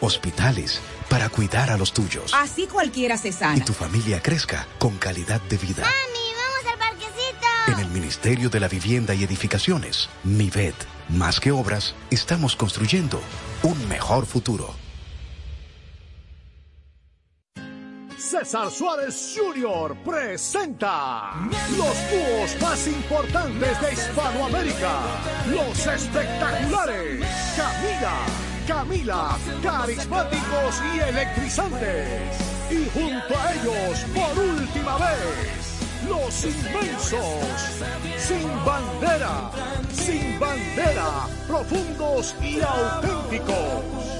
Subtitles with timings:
[0.00, 2.34] Hospitales para cuidar a los tuyos.
[2.34, 3.58] Así cualquiera se sana.
[3.58, 5.84] Y tu familia crezca con calidad de vida.
[5.84, 7.46] ¡Mami, vamos al parquecito!
[7.68, 10.74] En el Ministerio de la Vivienda y Edificaciones, MIVED,
[11.10, 13.20] más que obras, estamos construyendo
[13.62, 14.74] un mejor futuro.
[18.18, 19.96] César Suárez Jr.
[20.04, 21.34] presenta
[21.76, 24.98] los dúos más importantes de Hispanoamérica,
[25.52, 27.24] los espectaculares
[27.56, 32.38] Camila Camila, carismáticos y electrizantes.
[32.70, 37.82] Y junto a ellos, por última vez, los inmensos,
[38.16, 39.50] sin bandera,
[39.92, 44.19] sin bandera, profundos y auténticos.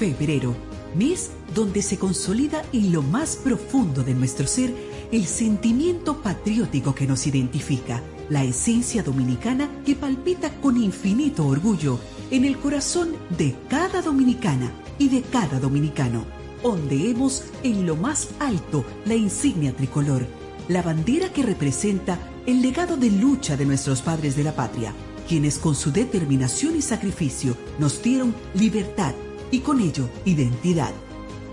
[0.00, 0.54] febrero,
[0.94, 4.74] mes donde se consolida en lo más profundo de nuestro ser
[5.12, 11.98] el sentimiento patriótico que nos identifica, la esencia dominicana que palpita con infinito orgullo
[12.30, 16.24] en el corazón de cada dominicana y de cada dominicano.
[16.62, 20.26] Ondeemos en lo más alto la insignia tricolor,
[20.68, 24.94] la bandera que representa el legado de lucha de nuestros padres de la patria,
[25.28, 29.14] quienes con su determinación y sacrificio nos dieron libertad,
[29.50, 30.92] y con ello identidad.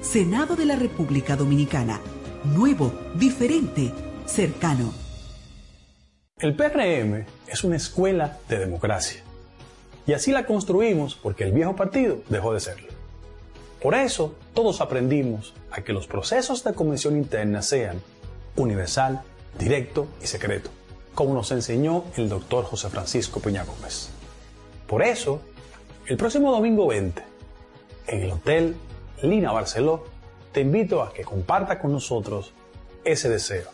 [0.01, 1.99] Senado de la República Dominicana.
[2.43, 3.91] Nuevo, diferente,
[4.25, 4.93] cercano.
[6.39, 9.23] El PRM es una escuela de democracia.
[10.05, 12.87] Y así la construimos porque el viejo partido dejó de serlo.
[13.81, 18.01] Por eso todos aprendimos a que los procesos de convención interna sean
[18.55, 19.21] universal,
[19.59, 20.69] directo y secreto,
[21.13, 24.09] como nos enseñó el doctor José Francisco Peña Gómez.
[24.87, 25.41] Por eso,
[26.05, 27.21] el próximo domingo 20,
[28.07, 28.75] en el Hotel
[29.21, 30.05] Lina Barceló,
[30.51, 32.53] te invito a que comparta con nosotros
[33.03, 33.69] ese deseo.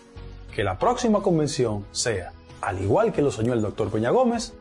[0.54, 4.54] Que la próxima convención sea, al igual que lo soñó el doctor Peña Gómez,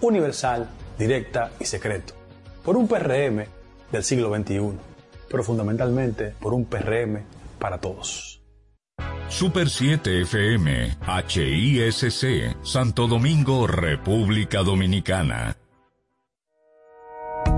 [0.00, 0.68] universal,
[0.98, 2.14] directa y secreto.
[2.64, 3.44] Por un PRM
[3.90, 4.72] del siglo XXI,
[5.28, 7.20] pero fundamentalmente por un PRM
[7.58, 8.40] para todos.
[9.28, 10.96] Super 7 FM,
[11.28, 15.56] HISC, Santo Domingo, República Dominicana.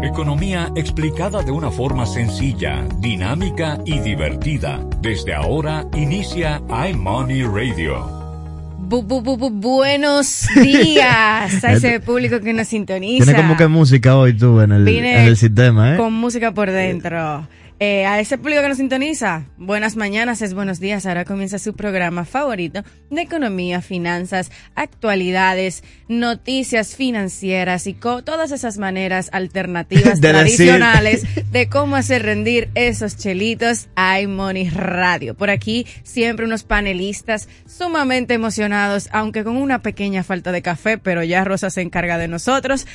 [0.03, 4.85] Economía explicada de una forma sencilla, dinámica y divertida.
[5.01, 8.05] Desde ahora inicia iMoney Radio.
[9.53, 13.27] buenos días a ese público que nos sintoniza.
[13.27, 15.97] Tiene como que música hoy tú en el, en el sistema, ¿eh?
[15.97, 17.47] Con música por dentro.
[17.85, 21.05] Eh, a ese público que nos sintoniza, buenas mañanas, es buenos días.
[21.05, 29.31] Ahora comienza su programa favorito de economía, finanzas, actualidades, noticias financieras y todas esas maneras
[29.33, 35.35] alternativas tradicionales de cómo hacer rendir esos chelitos a iMoney Radio.
[35.35, 41.25] Por aquí siempre unos panelistas sumamente emocionados, aunque con una pequeña falta de café, pero
[41.25, 42.87] ya Rosa se encarga de nosotros.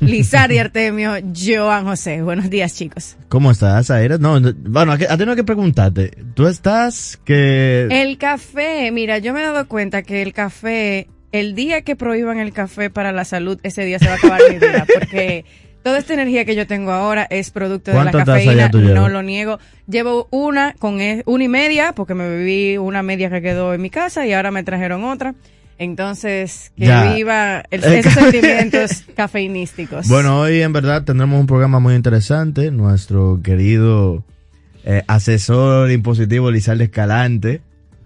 [0.00, 2.22] Lizar y Artemio, Joan José.
[2.22, 3.16] Buenos días, chicos.
[3.28, 4.18] ¿Cómo estás, Aira?
[4.18, 6.10] No, bueno, a tengo que preguntarte.
[6.34, 7.88] ¿Tú estás que...?
[7.90, 12.38] El café, mira, yo me he dado cuenta que el café, el día que prohíban
[12.38, 15.44] el café para la salud, ese día se va a acabar mi vida, porque
[15.82, 19.58] toda esta energía que yo tengo ahora es producto de la cafeína, no lo niego.
[19.88, 23.82] Llevo una con e, una y media, porque me bebí una media que quedó en
[23.82, 25.34] mi casa y ahora me trajeron otra.
[25.78, 30.08] Entonces, que viva esos sentimientos cafeinísticos.
[30.08, 32.70] Bueno, hoy en verdad tendremos un programa muy interesante.
[32.70, 34.24] Nuestro querido
[34.84, 37.60] eh, asesor impositivo Lizardo Escalante.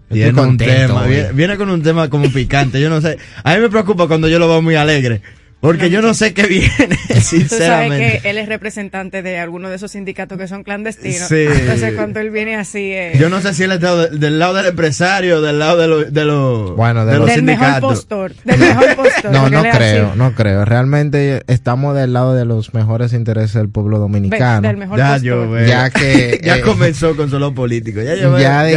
[0.09, 2.79] Viene, un tema, viene, con un tema como picante.
[2.79, 3.17] Yo no sé.
[3.43, 5.21] A mí me preocupa cuando yo lo veo muy alegre.
[5.59, 7.47] Porque yo no sé qué viene, sinceramente.
[7.47, 11.27] Tú sabes que él es representante de alguno de esos sindicatos que son clandestinos.
[11.27, 11.47] Sí.
[11.49, 12.91] Entonces, cuando él viene así...
[12.91, 16.13] Eh, yo no sé si él está del, lado del empresario, del lado de, los
[16.13, 19.31] de, lo, bueno, de, los del Mejor postor, del mejor postor.
[19.31, 20.63] no, no creo, no creo.
[20.63, 24.67] Realmente estamos del lado de los mejores intereses del pueblo dominicano.
[24.67, 25.65] del mejor ya, postor.
[25.65, 26.39] ya que...
[26.43, 27.99] ya eh, comenzó con solo político.
[28.01, 28.69] Ya, ya,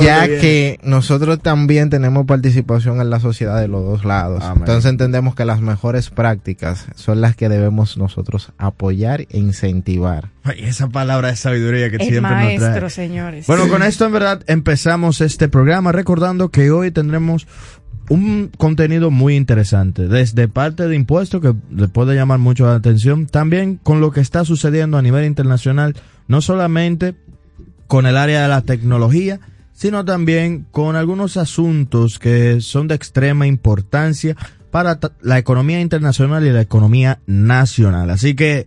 [0.00, 4.44] ya, que nosotros también tenemos participación en la sociedad de los dos lados.
[4.56, 10.28] Entonces entendemos que las mejores prácticas prácticas son las que debemos nosotros apoyar e incentivar.
[10.42, 12.90] Ay, esa palabra de sabiduría que siempre maestro, nos trae.
[12.90, 13.46] señores.
[13.46, 17.46] Bueno, con esto en verdad empezamos este programa recordando que hoy tendremos
[18.10, 23.26] un contenido muy interesante, desde parte de impuestos que le puede llamar mucho la atención,
[23.26, 25.94] también con lo que está sucediendo a nivel internacional,
[26.26, 27.14] no solamente
[27.86, 29.40] con el área de la tecnología,
[29.72, 34.36] sino también con algunos asuntos que son de extrema importancia
[34.70, 38.10] para la economía internacional y la economía nacional.
[38.10, 38.66] Así que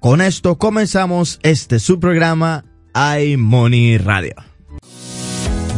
[0.00, 2.64] con esto comenzamos este su programa
[2.94, 4.34] iMoney Radio.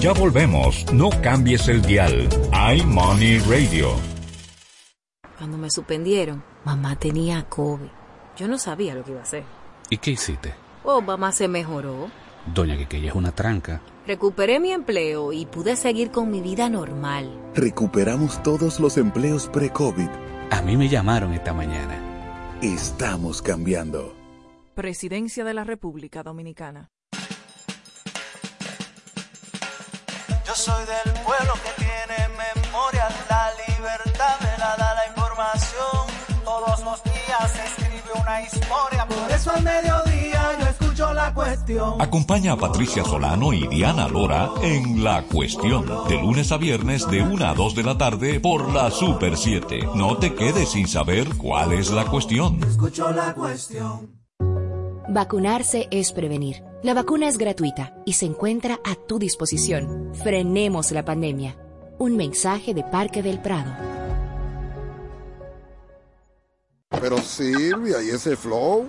[0.00, 2.28] Ya volvemos, no cambies el dial.
[2.76, 3.90] iMoney Radio.
[5.38, 7.88] Cuando me suspendieron, mamá tenía COVID.
[8.36, 9.44] Yo no sabía lo que iba a hacer.
[9.90, 10.54] ¿Y qué hiciste?
[10.82, 12.10] Oh, mamá se mejoró.
[12.54, 13.80] Doña que es una tranca.
[14.06, 17.50] Recuperé mi empleo y pude seguir con mi vida normal.
[17.56, 20.08] Recuperamos todos los empleos pre-COVID.
[20.52, 21.98] A mí me llamaron esta mañana.
[22.62, 24.14] Estamos cambiando.
[24.74, 26.92] Presidencia de la República Dominicana.
[30.46, 36.44] Yo soy del pueblo que tiene memoria, la libertad me la da la información.
[36.44, 42.00] Todos los días se escribe una historia, por eso al mediodía yo escucho la cuestión.
[42.00, 47.22] Acompaña a Patricia Solano y Diana Lora en La Cuestión, de lunes a viernes de
[47.22, 49.90] 1 a 2 de la tarde por la Super 7.
[49.94, 52.62] No te quedes sin saber cuál es la cuestión.
[52.64, 54.10] Escucho la cuestión.
[55.08, 56.62] Vacunarse es prevenir.
[56.82, 60.12] La vacuna es gratuita y se encuentra a tu disposición.
[60.14, 61.58] Frenemos la pandemia.
[61.98, 63.72] Un mensaje de Parque del Prado.
[66.88, 68.88] Pero Silvia, ¿y ese flow?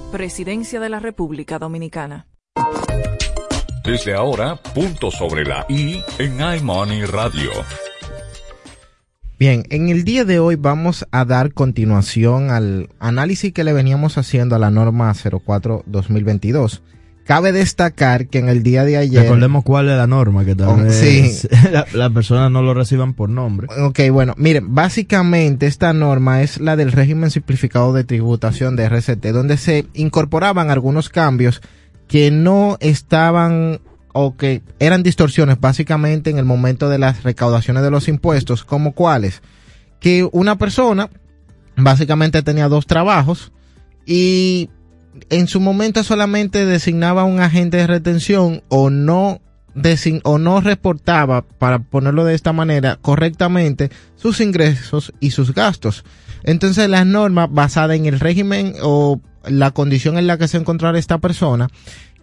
[0.11, 2.27] Presidencia de la República Dominicana.
[3.85, 7.49] Desde ahora, punto sobre la I en iMoney Radio.
[9.39, 14.17] Bien, en el día de hoy vamos a dar continuación al análisis que le veníamos
[14.17, 16.81] haciendo a la norma 04-2022.
[17.25, 19.23] Cabe destacar que en el día de ayer...
[19.23, 21.47] Recordemos cuál es la norma, que tal Oh, vez sí.
[21.71, 23.67] las la personas no lo reciban por nombre.
[23.81, 29.27] Ok, bueno, miren, básicamente esta norma es la del régimen simplificado de tributación de RCT,
[29.27, 31.61] donde se incorporaban algunos cambios
[32.07, 33.79] que no estaban
[34.13, 38.93] o que eran distorsiones básicamente en el momento de las recaudaciones de los impuestos, como
[38.93, 39.41] cuáles,
[40.01, 41.09] que una persona
[41.77, 43.53] básicamente tenía dos trabajos
[44.05, 44.69] y
[45.29, 49.41] en su momento solamente designaba un agente de retención o no
[50.23, 56.03] o no reportaba, para ponerlo de esta manera, correctamente sus ingresos y sus gastos.
[56.43, 60.99] Entonces las normas basadas en el régimen o la condición en la que se encontrara
[60.99, 61.69] esta persona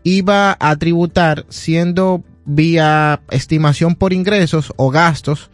[0.04, 5.50] iba a tributar siendo vía estimación por ingresos o gastos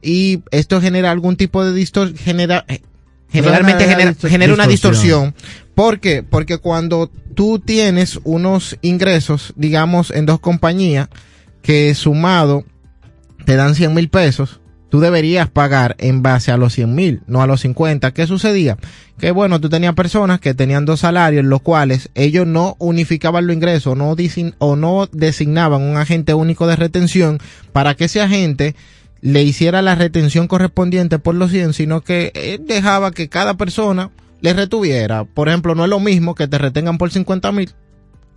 [0.00, 2.82] y esto genera algún tipo de distorsión, genera, eh,
[3.30, 3.86] generalmente
[4.28, 5.34] genera una distorsión.
[5.78, 6.24] ¿Por qué?
[6.24, 11.08] Porque cuando tú tienes unos ingresos, digamos, en dos compañías,
[11.62, 12.64] que sumado
[13.44, 14.58] te dan 100 mil pesos,
[14.88, 18.12] tú deberías pagar en base a los 100 mil, no a los 50.
[18.12, 18.76] ¿Qué sucedía?
[19.20, 23.54] Que bueno, tú tenías personas que tenían dos salarios, los cuales ellos no unificaban los
[23.54, 24.16] ingresos no
[24.58, 27.38] o no designaban un agente único de retención
[27.72, 28.74] para que ese agente
[29.20, 34.10] le hiciera la retención correspondiente por los 100, sino que él dejaba que cada persona
[34.40, 35.24] le retuviera.
[35.24, 37.70] Por ejemplo, no es lo mismo que te retengan por 50 mil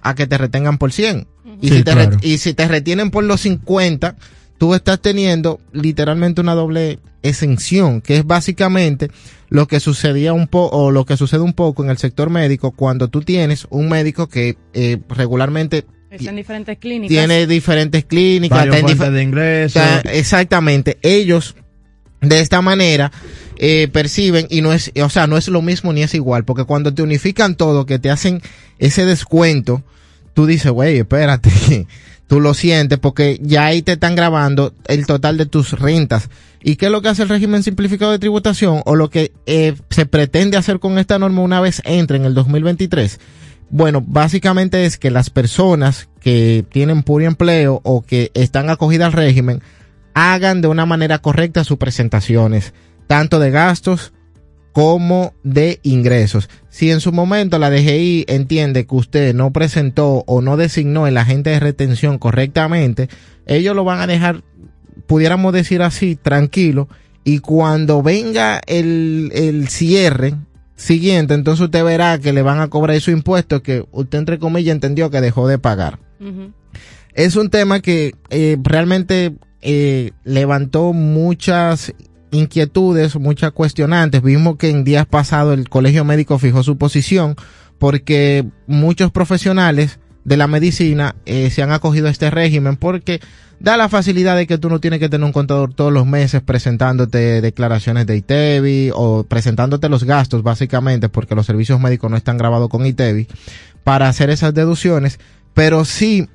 [0.01, 1.27] a que te retengan por 100.
[1.61, 2.17] Y, Sí, si te claro.
[2.21, 4.15] y si te retienen por los 50,
[4.57, 9.09] tú estás teniendo literalmente una doble exención, que es básicamente
[9.49, 12.71] lo que sucedía un poco, o lo que sucede un poco en el sector médico
[12.71, 17.09] cuando tú tienes un médico que eh, regularmente Están en diferentes clínicas.
[17.09, 19.81] tiene diferentes clínicas, Varios está en difer- de ingresos.
[19.83, 20.97] está- exactamente.
[21.03, 21.55] Ellos,
[22.21, 23.11] de esta manera,
[23.57, 26.63] eh, perciben, y no es, o sea, no es lo mismo ni es igual, porque
[26.63, 28.41] cuando te unifican todo, que te hacen
[28.79, 29.83] ese descuento,
[30.33, 31.87] tú dices, güey, espérate,
[32.27, 36.29] tú lo sientes, porque ya ahí te están grabando el total de tus rentas.
[36.63, 38.83] ¿Y qué es lo que hace el régimen simplificado de tributación?
[38.85, 42.35] O lo que eh, se pretende hacer con esta norma una vez entre en el
[42.35, 43.19] 2023.
[43.71, 49.13] Bueno, básicamente es que las personas que tienen puro empleo o que están acogidas al
[49.13, 49.61] régimen
[50.13, 52.73] hagan de una manera correcta sus presentaciones,
[53.07, 54.13] tanto de gastos
[54.71, 56.49] como de ingresos.
[56.69, 61.17] Si en su momento la DGI entiende que usted no presentó o no designó el
[61.17, 63.09] agente de retención correctamente,
[63.45, 64.43] ellos lo van a dejar,
[65.07, 66.87] pudiéramos decir así, tranquilo
[67.23, 70.35] y cuando venga el, el cierre
[70.75, 74.73] siguiente, entonces usted verá que le van a cobrar su impuesto que usted entre comillas
[74.73, 75.99] entendió que dejó de pagar.
[77.13, 81.93] Es un tema que eh, realmente eh, levantó muchas
[82.31, 84.21] inquietudes, muchas cuestionantes.
[84.21, 87.35] Vimos que en días pasados el Colegio Médico fijó su posición
[87.77, 93.19] porque muchos profesionales de la medicina eh, se han acogido a este régimen porque
[93.59, 96.41] da la facilidad de que tú no tienes que tener un contador todos los meses
[96.41, 102.37] presentándote declaraciones de ITEVI o presentándote los gastos básicamente porque los servicios médicos no están
[102.37, 103.27] grabados con ITEVI
[103.83, 105.19] para hacer esas deducciones,
[105.53, 106.27] pero sí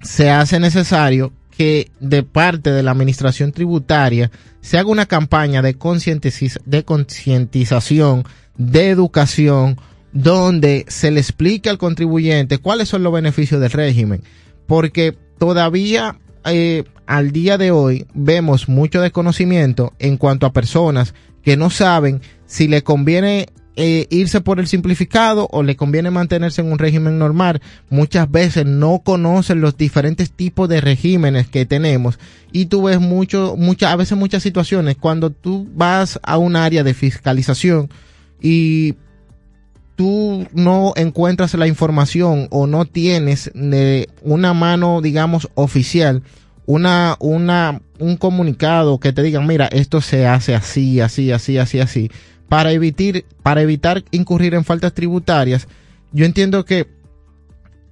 [0.00, 5.74] se hace necesario que de parte de la administración tributaria se haga una campaña de
[5.74, 8.24] concientización,
[8.56, 9.76] de educación,
[10.12, 14.22] donde se le explique al contribuyente cuáles son los beneficios del régimen.
[14.68, 21.12] Porque todavía eh, al día de hoy vemos mucho desconocimiento en cuanto a personas
[21.42, 23.48] que no saben si le conviene
[23.80, 27.62] eh, irse por el simplificado o le conviene mantenerse en un régimen normal.
[27.90, 32.18] Muchas veces no conocen los diferentes tipos de regímenes que tenemos
[32.50, 36.82] y tú ves mucho, muchas, a veces muchas situaciones cuando tú vas a un área
[36.82, 37.88] de fiscalización
[38.40, 38.96] y
[39.94, 43.48] tú no encuentras la información o no tienes
[44.22, 46.24] una mano, digamos, oficial,
[46.66, 51.78] una, una, un comunicado que te digan, mira, esto se hace así, así, así, así,
[51.78, 52.10] así,
[52.48, 55.68] para evitar, para evitar incurrir en faltas tributarias,
[56.12, 56.88] yo entiendo que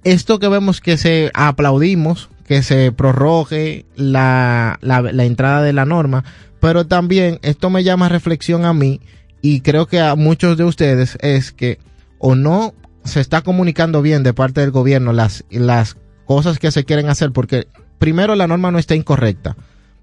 [0.03, 6.23] esto que vemos que se aplaudimos, que se prorrogue la, la, entrada de la norma,
[6.59, 9.01] pero también esto me llama reflexión a mí
[9.41, 11.79] y creo que a muchos de ustedes es que
[12.19, 12.73] o no
[13.03, 17.31] se está comunicando bien de parte del gobierno las, las cosas que se quieren hacer,
[17.31, 17.67] porque
[17.99, 19.55] primero la norma no está incorrecta,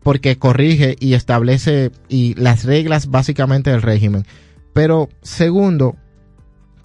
[0.03, 4.27] porque corrige y establece y las reglas básicamente del régimen.
[4.75, 5.97] Pero segundo,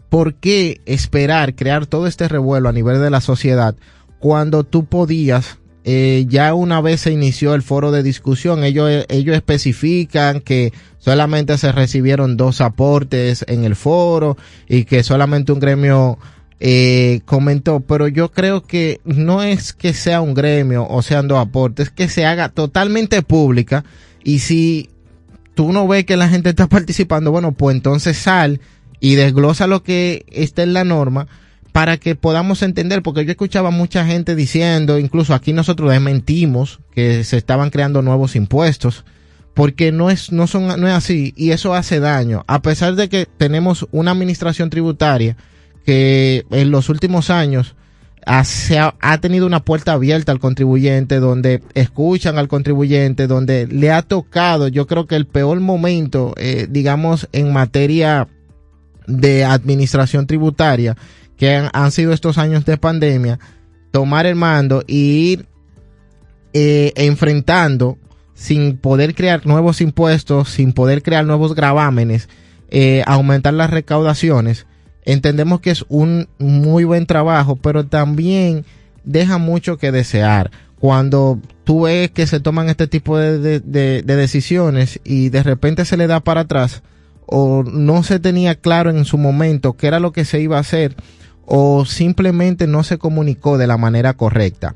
[0.08, 3.76] ¿por qué esperar crear todo este revuelo a nivel de la sociedad
[4.20, 9.36] cuando tú podías eh, ya una vez se inició el foro de discusión, ellos, ellos
[9.36, 16.20] especifican que solamente se recibieron dos aportes en el foro y que solamente un gremio
[16.60, 21.40] eh, comentó, pero yo creo que no es que sea un gremio o sean dos
[21.40, 23.86] aportes, es que se haga totalmente pública
[24.24, 24.90] y si
[25.60, 28.62] tú no ves que la gente está participando, bueno, pues entonces sal
[29.02, 31.28] y desglosa lo que está en la norma
[31.74, 37.26] para que podamos entender, porque yo escuchaba mucha gente diciendo, incluso aquí nosotros desmentimos que
[37.26, 39.04] se estaban creando nuevos impuestos,
[39.54, 43.10] porque no es, no son, no es así, y eso hace daño, a pesar de
[43.10, 45.36] que tenemos una administración tributaria
[45.86, 47.76] que en los últimos años
[48.30, 54.04] ha, ha, tenido una puerta abierta al contribuyente, donde escuchan al contribuyente, donde le ha
[54.04, 58.28] tocado, yo creo que el peor momento, eh, digamos, en materia
[59.08, 60.96] de administración tributaria,
[61.38, 63.40] que han, sido estos años de pandemia,
[63.90, 65.46] tomar el mando y ir
[66.54, 67.98] eh, enfrentando
[68.36, 72.30] sin poder crear nuevos impuestos, sin poder crear nuevos gravámenes,
[72.70, 74.68] eh, aumentar las recaudaciones.
[75.12, 78.64] Entendemos que es un muy buen trabajo, pero también
[79.04, 80.52] deja mucho que desear.
[80.80, 85.98] Cuando tú ves que se toman este tipo de, de decisiones y de repente se
[85.98, 86.84] le da para atrás
[87.26, 90.62] o no se tenía claro en su momento qué era lo que se iba a
[90.62, 90.96] hacer,
[91.48, 94.76] o simplemente no se comunicó de la manera correcta.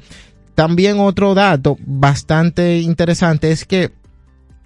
[0.55, 3.91] También otro dato bastante interesante es que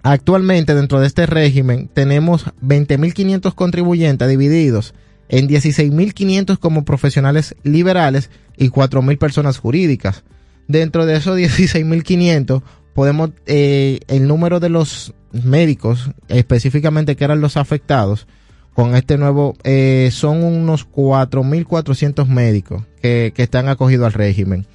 [0.02, 4.94] actualmente dentro de este régimen tenemos 20.500 contribuyentes divididos
[5.28, 10.24] en 16.500 como profesionales liberales y 4.000 personas jurídicas.
[10.66, 12.62] Dentro de esos 16.500
[12.94, 18.26] podemos, eh, el número de los médicos, específicamente que eran los afectados,
[18.74, 24.66] con este nuevo, eh, son unos 4.400 médicos que, que, están acogidos al régimen.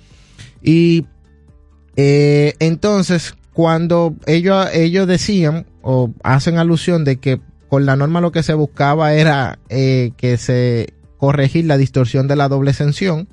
[0.61, 1.05] Y
[1.95, 7.39] eh, entonces, cuando ellos, ellos decían o hacen alusión de que
[7.73, 12.35] con la norma lo que se buscaba era eh, que se corregir la distorsión de
[12.35, 13.27] la doble sanción,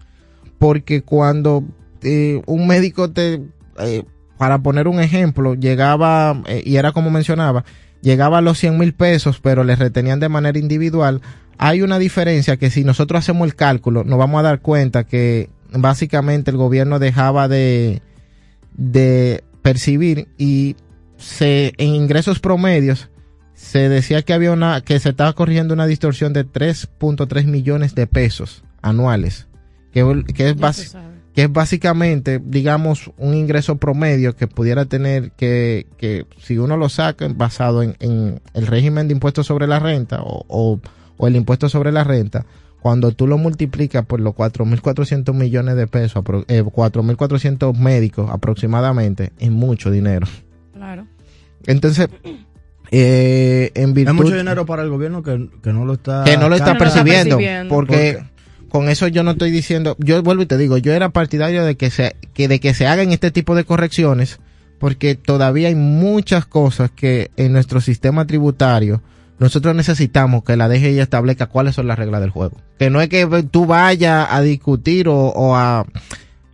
[0.57, 1.63] porque cuando
[2.03, 3.43] eh, un médico te,
[3.81, 4.03] eh,
[4.39, 7.67] para poner un ejemplo, llegaba, y era como mencionaba,
[8.01, 11.21] llegaba a los 100 mil pesos, pero les retenían de manera individual,
[11.59, 15.51] hay una diferencia que si nosotros hacemos el cálculo, nos vamos a dar cuenta que
[15.71, 18.01] básicamente el gobierno dejaba de,
[18.73, 20.77] de percibir y
[21.19, 23.11] se, en ingresos promedios
[23.61, 28.07] se decía que había una, que se estaba corrigiendo una distorsión de 3.3 millones de
[28.07, 29.49] pesos anuales,
[29.93, 35.87] que, que es básicamente que es básicamente, digamos, un ingreso promedio que pudiera tener que,
[35.97, 40.23] que si uno lo saca basado en, en el régimen de impuestos sobre la renta
[40.23, 40.81] o, o,
[41.17, 42.47] o el impuesto sobre la renta,
[42.81, 49.53] cuando tú lo multiplicas por los 4.400 millones de pesos, eh, 4.400 médicos aproximadamente, es
[49.53, 50.27] mucho dinero.
[50.73, 51.07] Claro.
[51.67, 52.09] Entonces,
[52.91, 54.15] eh, en virtud...
[54.15, 56.25] Es mucho dinero para el gobierno que, que no lo está...
[56.25, 58.19] Que no lo está, Que no lo está percibiendo, porque...
[58.21, 61.65] ¿Por Con eso yo no estoy diciendo, yo vuelvo y te digo, yo era partidario
[61.65, 64.39] de que se, que de que se hagan este tipo de correcciones,
[64.79, 69.03] porque todavía hay muchas cosas que en nuestro sistema tributario
[69.39, 72.59] nosotros necesitamos que la DGI establezca cuáles son las reglas del juego.
[72.79, 75.87] Que no es que tú vayas a discutir o, o a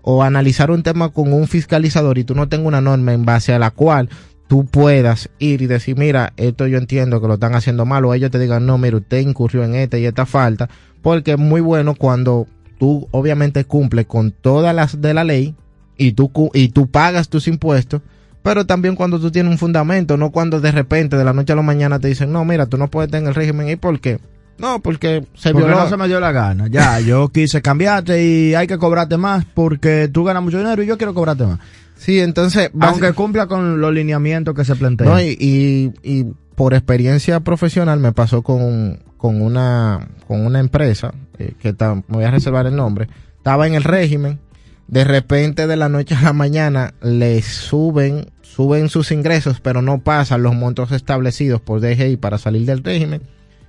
[0.09, 3.25] o a analizar un tema con un fiscalizador y tú no tengas una norma en
[3.25, 4.09] base a la cual
[4.49, 8.15] tú puedas ir y decir, mira, esto yo entiendo que lo están haciendo mal, o
[8.15, 10.69] ellos te digan, no, mira, usted incurrió en esta y esta falta,
[11.03, 12.47] porque es muy bueno cuando
[12.79, 15.55] tú obviamente cumples con todas las de la ley
[15.97, 18.03] y tú, cu- y tú pagas tus impuestos,
[18.43, 21.57] pero también cuando tú tienes un fundamento, no cuando de repente de la noche a
[21.57, 23.99] la mañana te dicen, no, mira, tú no puedes estar en el régimen, ¿y por
[24.01, 24.21] qué?
[24.59, 25.83] No, porque se Porque violó.
[25.83, 26.69] no se me dio la gana.
[26.69, 30.87] Ya, yo quise cambiarte y hay que cobrarte más porque tú ganas mucho dinero y
[30.87, 31.59] yo quiero cobrarte más.
[31.97, 32.71] Sí, entonces...
[32.81, 35.11] Aunque cumpla con los lineamientos que se plantean.
[35.11, 36.27] No, y, y, y
[36.57, 42.25] por experiencia profesional me pasó con, con una con una empresa eh, que me voy
[42.25, 44.41] a reservar el nombre estaba en el régimen
[44.89, 50.01] de repente de la noche a la mañana le suben suben sus ingresos pero no
[50.03, 53.23] pasan los montos establecidos por DGI para salir del régimen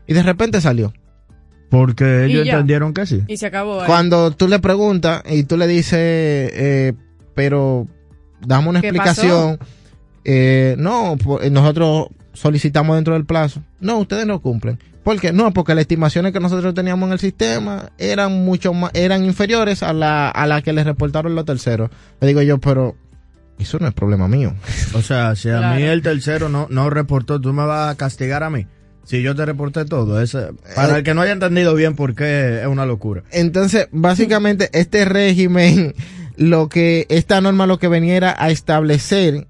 [0.08, 0.94] y de repente salió
[1.70, 3.24] Porque ellos entendieron que sí.
[3.28, 3.84] Y se acabó.
[3.86, 6.94] cuando tú le preguntas y tú le dices, eh,
[7.36, 7.88] pero
[8.46, 9.60] dame una ¿Qué explicación,
[10.26, 13.62] eh, no, po- nosotros solicitamos dentro del plazo.
[13.80, 14.80] No, ustedes no cumplen.
[15.04, 15.32] ¿Por qué?
[15.32, 19.82] No, porque las estimaciones que nosotros teníamos en el sistema eran mucho más, eran inferiores
[19.82, 21.90] a la, a la que les reportaron los terceros.
[22.20, 22.96] Le digo yo, pero
[23.58, 24.54] eso no es problema mío.
[24.94, 25.76] O sea, si a Claro.
[25.78, 28.68] mí el tercero no, no reportó, tú me vas a castigar a mí.
[29.06, 30.22] Si yo te reporté todo.
[30.22, 33.24] Ese, para el que no haya entendido bien por qué es una locura.
[33.32, 35.96] Entonces, básicamente, este régimen,
[36.38, 39.48] lo que, esta norma lo que venía era a establecer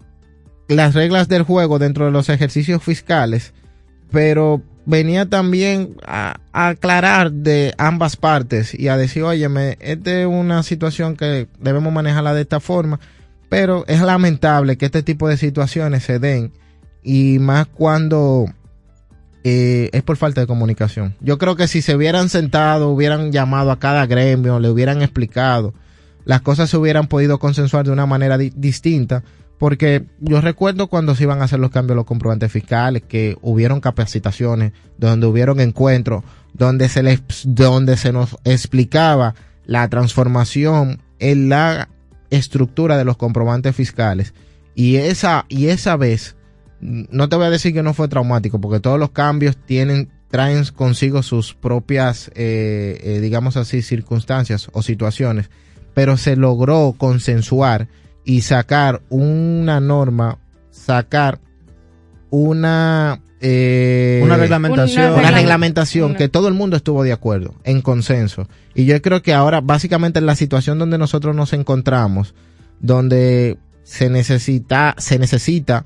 [0.67, 3.53] las reglas del juego dentro de los ejercicios fiscales,
[4.11, 10.63] pero venía también a, aclarar de ambas partes y a decir, óyeme, esta es una
[10.63, 12.99] situación que debemos manejarla de esta forma,
[13.49, 16.53] pero es lamentable que este tipo de situaciones se den
[17.03, 18.45] y más cuando
[19.43, 21.15] eh, es por falta de comunicación.
[21.19, 25.73] Yo creo que si se hubieran sentado, hubieran llamado a cada gremio, le hubieran explicado,
[26.27, 29.23] las cosas se hubieran podido consensuar de una manera di- distinta.
[29.57, 33.79] Porque yo recuerdo cuando se iban a hacer los cambios los comprobantes fiscales, que hubieron
[33.79, 39.33] capacitaciones, donde hubieron encuentros, donde se les, donde se nos explicaba
[39.65, 41.89] la transformación en la
[42.29, 44.35] estructura de los comprobantes fiscales.
[44.75, 46.35] Y esa, y esa vez,
[46.79, 50.63] no te voy a decir que no fue traumático, porque todos los cambios tienen, traen
[50.75, 55.49] consigo sus propias, eh, eh, digamos así, circunstancias o situaciones,
[55.97, 57.87] pero se logró consensuar
[58.23, 60.37] y sacar una norma,
[60.69, 61.39] sacar
[62.29, 65.13] una eh, Una reglamentación.
[65.13, 68.47] una reglamentación Una- que todo el mundo estuvo de acuerdo, en consenso.
[68.75, 72.35] Y yo creo que ahora, básicamente, en la situación donde nosotros nos encontramos,
[72.79, 75.83] donde se necesita, se necesita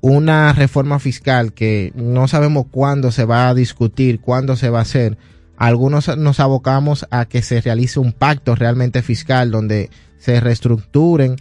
[0.00, 4.82] una reforma fiscal que no sabemos cuándo se va a discutir, cuándo se va a
[4.82, 5.18] hacer.
[5.58, 11.36] Algunos nos abocamos a que se realice un pacto realmente fiscal donde se reestructuren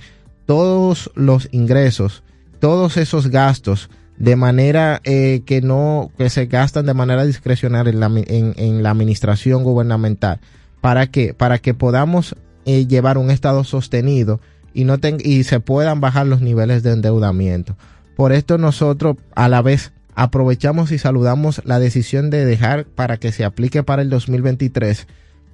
[0.46, 2.24] todos los ingresos,
[2.60, 8.00] todos esos gastos de manera eh, que no que se gastan de manera discrecional en
[8.00, 10.40] la, en la administración gubernamental.
[10.82, 14.40] Para que para que podamos eh, llevar un estado sostenido
[14.74, 17.76] y no ten- y se puedan bajar los niveles de endeudamiento.
[18.16, 23.32] Por esto nosotros a la vez aprovechamos y saludamos la decisión de dejar para que
[23.32, 25.08] se aplique para el 2023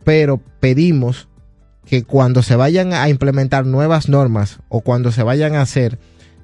[0.03, 1.27] pero pedimos
[1.85, 5.99] que cuando se vayan a implementar nuevas normas o cuando se vayan a hacer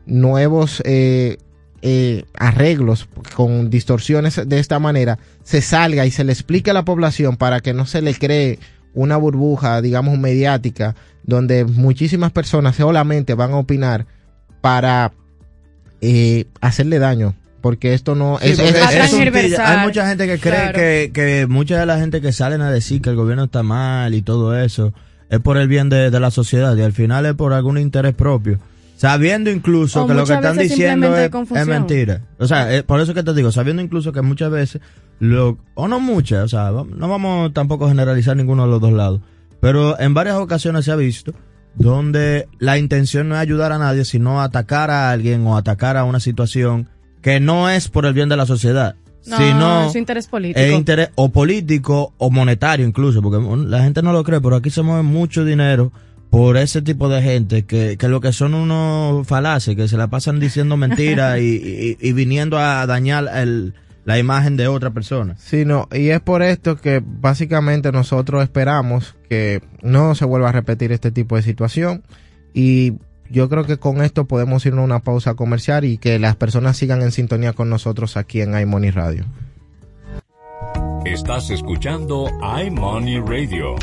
[0.05, 1.37] nuevos eh,
[1.81, 6.83] eh, arreglos con distorsiones de esta manera, se salga y se le explique a la
[6.83, 8.59] población para que no se le cree
[8.93, 14.07] una burbuja, digamos, mediática, donde muchísimas personas solamente van a opinar
[14.59, 15.13] para
[16.01, 17.35] eh, hacerle daño.
[17.61, 19.59] Porque esto no Sí, es, es-.
[19.59, 20.73] Hay mucha gente que cree Claro.
[20.79, 24.13] que, que mucha de la gente que salen a decir que el gobierno está mal
[24.13, 24.93] y todo eso
[25.29, 28.13] es por el bien de, de la sociedad y al final es por algún interés
[28.15, 28.59] propio.
[28.97, 31.31] Sabiendo incluso O que lo que están diciendo es,
[31.67, 32.21] mentira.
[32.37, 34.81] O sea, eh, por eso que te digo, sabiendo incluso que muchas veces,
[35.19, 38.91] lo, o no muchas, o sea, no vamos tampoco a generalizar ninguno de los dos
[38.91, 39.21] lados,
[39.61, 41.33] pero en varias ocasiones se ha visto
[41.75, 46.03] donde la intención no es ayudar a nadie, sino atacar a alguien o atacar a
[46.03, 46.89] una situación
[47.21, 48.95] que no es por el bien de la sociedad,
[49.27, 50.59] No, sino es interés político.
[50.59, 54.69] es interés o político o monetario incluso, porque la gente no lo cree, pero aquí
[54.69, 55.91] se mueve mucho dinero
[56.29, 60.07] por ese tipo de gente que, que lo que son unos falaces, que se la
[60.07, 63.73] pasan diciendo mentiras y, y- y viniendo a dañar el,
[64.05, 65.35] la imagen de otra persona.
[65.39, 70.51] Sí, no, y es por esto que básicamente nosotros esperamos que no se vuelva a
[70.51, 72.03] repetir este tipo de situación
[72.53, 72.93] y
[73.29, 76.77] yo creo que con esto podemos irnos a una pausa comercial y que las personas
[76.77, 79.25] sigan en sintonía con nosotros aquí en iMoney Radio.
[81.05, 82.27] Estás escuchando
[82.65, 83.75] iMoney Radio.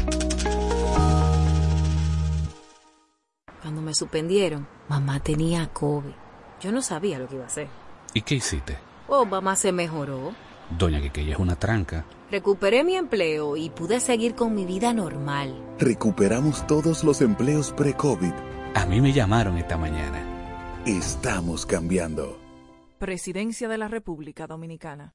[3.62, 6.12] Cuando me suspendieron, mamá tenía COVID.
[6.60, 7.68] Yo no sabía lo que iba a hacer.
[8.14, 8.76] ¿Y qué hiciste?
[9.08, 10.34] Oh, mamá se mejoró.
[10.76, 12.04] Doña Quequeya es una tranca.
[12.30, 15.54] Recuperé mi empleo y pude seguir con mi vida normal.
[15.78, 18.32] Recuperamos todos los empleos pre-COVID.
[18.76, 20.22] A mí me llamaron esta mañana.
[20.84, 22.38] Estamos cambiando.
[22.98, 25.14] Presidencia de la República Dominicana.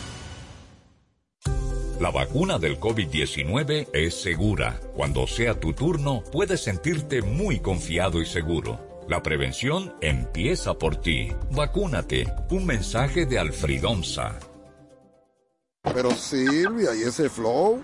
[2.01, 4.79] La vacuna del COVID-19 es segura.
[4.95, 9.03] Cuando sea tu turno, puedes sentirte muy confiado y seguro.
[9.07, 11.31] La prevención empieza por ti.
[11.51, 12.25] Vacúnate.
[12.49, 14.39] Un mensaje de Alfridomsa.
[15.93, 17.83] Pero Silvia, ¿y ese flow?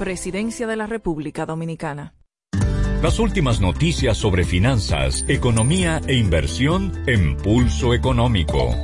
[0.00, 2.14] Presidencia de la República Dominicana.
[3.02, 8.74] Las últimas noticias sobre finanzas, economía e inversión en Pulso Económico.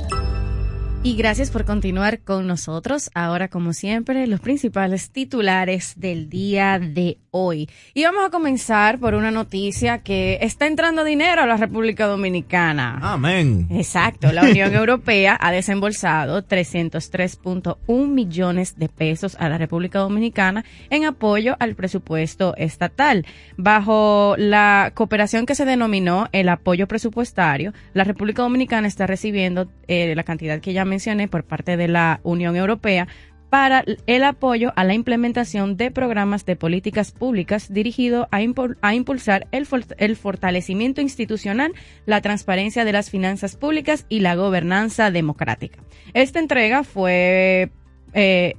[1.03, 3.09] Y gracias por continuar con nosotros.
[3.13, 7.69] Ahora, como siempre, los principales titulares del día de hoy.
[7.93, 12.99] Y vamos a comenzar por una noticia que está entrando dinero a la República Dominicana.
[13.01, 13.67] Amén.
[13.69, 14.31] Exacto.
[14.31, 21.55] La Unión Europea ha desembolsado 303.1 millones de pesos a la República Dominicana en apoyo
[21.59, 23.25] al presupuesto estatal.
[23.55, 30.13] Bajo la cooperación que se denominó el apoyo presupuestario, la República Dominicana está recibiendo eh,
[30.15, 33.07] la cantidad que ya mencioné por parte de la Unión Europea
[33.49, 38.39] para el apoyo a la implementación de programas de políticas públicas dirigido a,
[38.81, 41.73] a impulsar el, el fortalecimiento institucional,
[42.05, 45.79] la transparencia de las finanzas públicas y la gobernanza democrática.
[46.13, 47.71] Esta entrega fue
[48.13, 48.55] eh,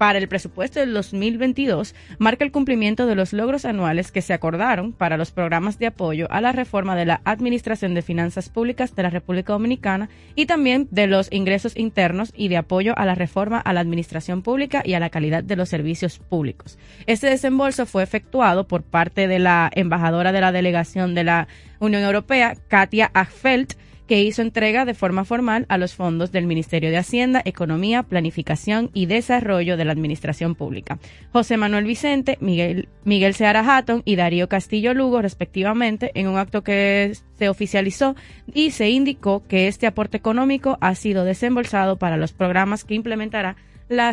[0.00, 4.94] para el presupuesto del 2022 marca el cumplimiento de los logros anuales que se acordaron
[4.94, 9.02] para los programas de apoyo a la reforma de la Administración de Finanzas Públicas de
[9.02, 13.60] la República Dominicana y también de los ingresos internos y de apoyo a la reforma
[13.60, 16.78] a la administración pública y a la calidad de los servicios públicos.
[17.04, 21.46] Este desembolso fue efectuado por parte de la embajadora de la delegación de la
[21.78, 23.74] Unión Europea, Katia Achfeld,
[24.10, 28.90] que hizo entrega de forma formal a los fondos del Ministerio de Hacienda, Economía, Planificación
[28.92, 30.98] y Desarrollo de la Administración Pública.
[31.32, 36.64] José Manuel Vicente, Miguel, Miguel Seara Hatton y Darío Castillo Lugo, respectivamente, en un acto
[36.64, 38.16] que se oficializó
[38.52, 43.54] y se indicó que este aporte económico ha sido desembolsado para los programas que implementará
[43.88, 44.12] la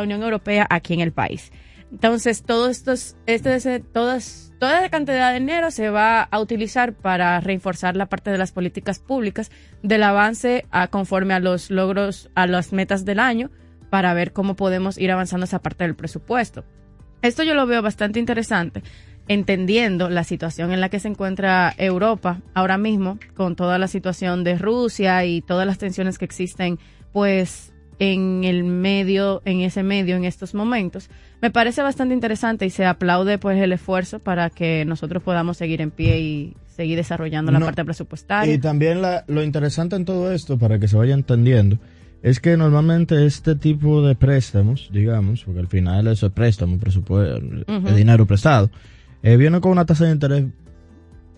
[0.00, 1.50] Unión Europea aquí en el país.
[1.90, 7.40] Entonces, todos estos, este, todas, toda la cantidad de dinero se va a utilizar para
[7.40, 9.50] reforzar la parte de las políticas públicas
[9.82, 13.50] del avance conforme a los logros, a las metas del año,
[13.90, 16.64] para ver cómo podemos ir avanzando esa parte del presupuesto.
[17.22, 18.82] Esto yo lo veo bastante interesante,
[19.26, 24.44] entendiendo la situación en la que se encuentra Europa ahora mismo, con toda la situación
[24.44, 26.78] de Rusia y todas las tensiones que existen,
[27.12, 31.10] pues en el medio, en ese medio, en estos momentos.
[31.42, 35.80] Me parece bastante interesante y se aplaude pues el esfuerzo para que nosotros podamos seguir
[35.80, 38.52] en pie y seguir desarrollando la No, parte presupuestaria.
[38.54, 41.78] Y también la- lo interesante en todo esto, para que se vaya entendiendo,
[42.22, 47.38] es que normalmente este tipo de préstamos, digamos, porque al final eso es préstamo, presupuesto,
[47.68, 47.88] Ujú.
[47.88, 48.70] es dinero prestado,
[49.22, 50.44] eh, viene con una tasa de interés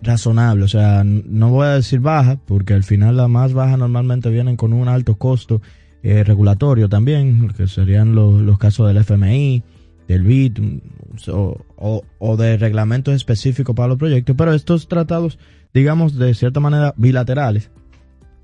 [0.01, 4.29] razonable, o sea, no voy a decir baja, porque al final las más bajas normalmente
[4.29, 5.61] vienen con un alto costo
[6.03, 9.63] eh, regulatorio también, que serían los, casos del FMI,
[10.07, 10.81] del BID
[11.29, 15.39] o, o, de reglamentos específicos para los proyectos, pero estos tratados,
[15.73, 17.71] digamos, de cierta manera bilaterales,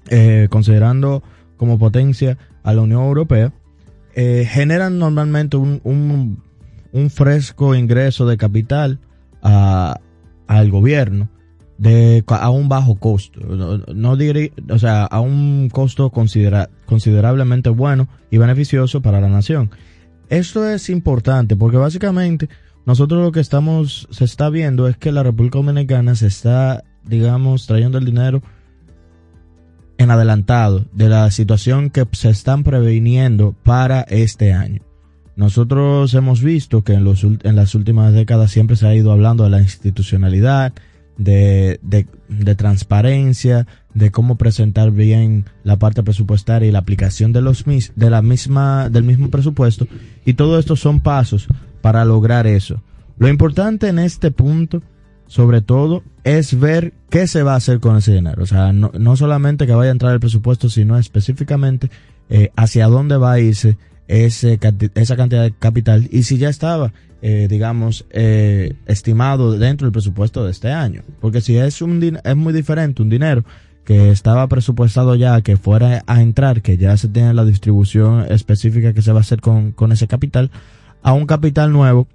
[0.09, 1.23] eh, considerando
[1.57, 3.53] como potencia a la Unión Europea,
[4.15, 6.43] eh, generan normalmente un, un,
[6.91, 8.99] un, fresco ingreso de capital
[9.41, 9.99] a,
[10.47, 11.29] al gobierno
[11.77, 14.17] de, a un bajo costo, no,
[14.69, 19.71] o sea, a un costo considera, considerablemente bueno y beneficioso para la nación.
[20.29, 22.49] Esto es importante porque básicamente
[22.85, 27.67] nosotros lo que estamos, se está viendo es que la República Dominicana se está, digamos,
[27.67, 28.41] trayendo el dinero
[29.97, 34.81] en adelantado de la situación que se están previniendo para este año.
[35.35, 39.43] Nosotros hemos visto que en, los, en las últimas décadas siempre se ha ido hablando
[39.43, 40.73] de la institucionalidad,
[41.19, 41.79] de,
[42.29, 47.91] de, transparencia, de cómo presentar bien la parte presupuestaria y la aplicación de los mis,
[47.95, 49.87] de la misma, del mismo presupuesto.
[50.25, 51.47] Y todo esto son pasos
[51.81, 52.81] para lograr eso.
[53.17, 54.81] Lo importante en este punto,
[55.27, 58.41] sobre todo, es ver qué se va a hacer con ese dinero.
[58.41, 61.91] O sea, no, no solamente que vaya a entrar el presupuesto, sino específicamente
[62.29, 63.77] eh, hacia dónde va a irse
[64.09, 64.59] ese,
[64.95, 66.91] esa cantidad de capital y si ya estaba
[67.21, 71.03] eh, digamos, eh, estimado dentro del presupuesto de este año.
[71.19, 73.43] Porque si es, un es muy diferente un dinero
[73.83, 78.93] que estaba presupuestado ya que fuera a entrar, que ya se tiene la distribución específica
[78.93, 80.49] que se va a hacer con, con ese capital,
[81.01, 82.07] a un capital nuevo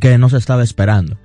[0.00, 1.16] que no se estaba esperando.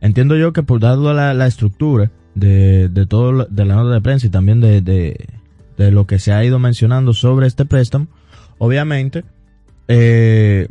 [0.00, 4.00] Entiendo yo que por dado la, la estructura de, de todo, de la nota de
[4.00, 5.28] prensa y también de, de,
[5.76, 8.08] de lo que se ha ido mencionando sobre este préstamo,
[8.58, 9.24] obviamente,
[9.88, 10.68] eh,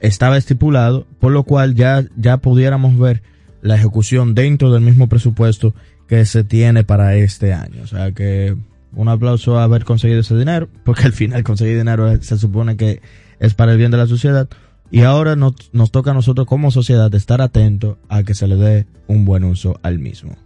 [0.00, 3.22] estaba estipulado, por lo cual ya, ya pudiéramos ver
[3.62, 5.74] la ejecución dentro del mismo presupuesto
[6.08, 7.82] que se tiene para este año.
[7.82, 8.56] O sea que
[8.92, 13.00] un aplauso a haber conseguido ese dinero, porque al final conseguir dinero se supone que
[13.38, 14.48] es para el bien de la sociedad.
[14.90, 18.56] Y ahora nos, nos toca a nosotros como sociedad estar atentos a que se le
[18.56, 20.36] dé un buen uso al mismo.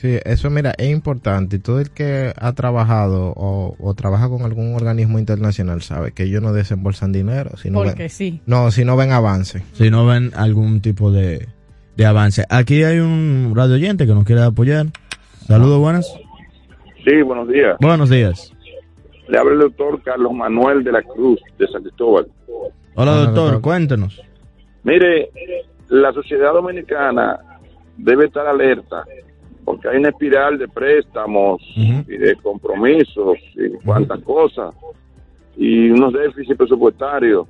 [0.00, 1.58] Sí, eso mira, es importante.
[1.58, 6.54] Todo el que ha trabajado o, trabaja con algún organismo internacional sabe que ellos no
[6.54, 7.58] desembolsan dinero.
[7.58, 8.40] Si no Porque sí.
[8.46, 9.62] No, si no ven avance.
[9.74, 11.48] Si no ven algún tipo de,
[11.98, 12.46] de avance.
[12.48, 14.86] Aquí hay un radio oyente que nos quiere apoyar.
[15.46, 16.10] Saludos, buenas.
[17.04, 17.76] Sí, buenos días.
[17.78, 18.54] Buenos días.
[19.28, 22.26] Le habla el doctor Carlos Manuel de la Cruz, de San Cristóbal.
[22.94, 24.18] Hola, doctor, cuéntenos.
[24.82, 25.28] Mire,
[25.90, 27.38] la sociedad dominicana
[27.98, 29.04] debe estar alerta
[29.64, 34.74] porque hay una espiral de préstamos y de compromisos y cuantas cosas
[35.56, 37.46] y unos déficits presupuestarios.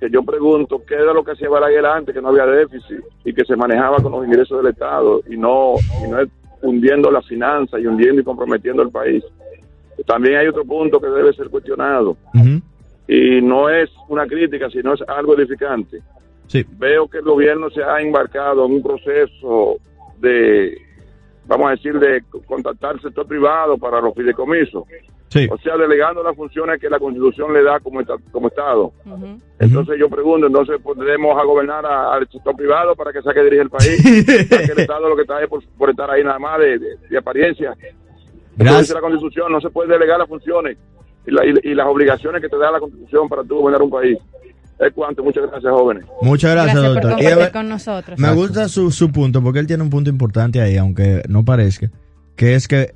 [0.00, 3.34] Que yo pregunto, ¿qué era lo que hacía Balaguer antes, que no había déficit y
[3.34, 6.18] que se manejaba con los ingresos del Estado y no, y no
[6.62, 9.22] hundiendo la finanza y hundiendo y comprometiendo el país?
[10.06, 12.16] También hay otro punto que debe ser cuestionado
[13.06, 16.00] y no es una crítica, sino es algo edificante.
[16.78, 19.76] Veo que el gobierno se ha embarcado en un proceso
[20.18, 20.76] de
[21.46, 24.84] vamos a decir, de contactar el sector privado para los fideicomisos.
[25.50, 28.00] O sea, delegando las funciones que la Constitución le da como,
[28.30, 28.92] como Estado.
[29.58, 33.62] Entonces yo pregunto, entonces podremos a gobernar al sector privado para que sea que dirige
[33.62, 36.58] el país, para que el Estado lo que está es por, estar ahí nada más
[36.58, 37.74] de, de, apariencia.
[38.58, 40.76] Entonces la Constitución no se puede delegar las funciones
[41.26, 44.18] y, y, las obligaciones que te da la Constitución para tú gobernar un país.
[44.82, 46.04] Es cuanto, muchas gracias, jóvenes.
[46.22, 47.52] Muchas gracias, doctor.
[47.52, 48.18] con nosotros.
[48.18, 51.90] Me gusta su, su punto, porque él tiene un punto importante ahí, aunque no parezca,
[52.34, 52.94] que es que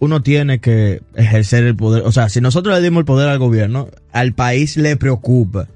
[0.00, 2.02] uno tiene que ejercer el poder.
[2.04, 5.68] O sea, si nosotros le dimos el poder al gobierno, al país le preocupa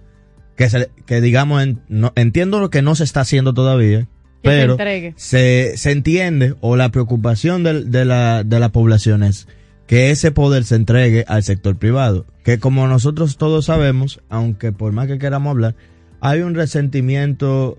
[0.57, 4.09] que, se, que digamos, no, entiendo lo que no se está haciendo todavía,
[4.43, 4.77] pero
[5.17, 9.47] se, se, entiende, o la preocupación de, de, la, de la población es
[9.87, 12.27] que ese poder se entregue al sector privado.
[12.43, 15.75] Que como nosotros todos sabemos, aunque por más que queramos hablar,
[16.21, 17.79] hay un resentimiento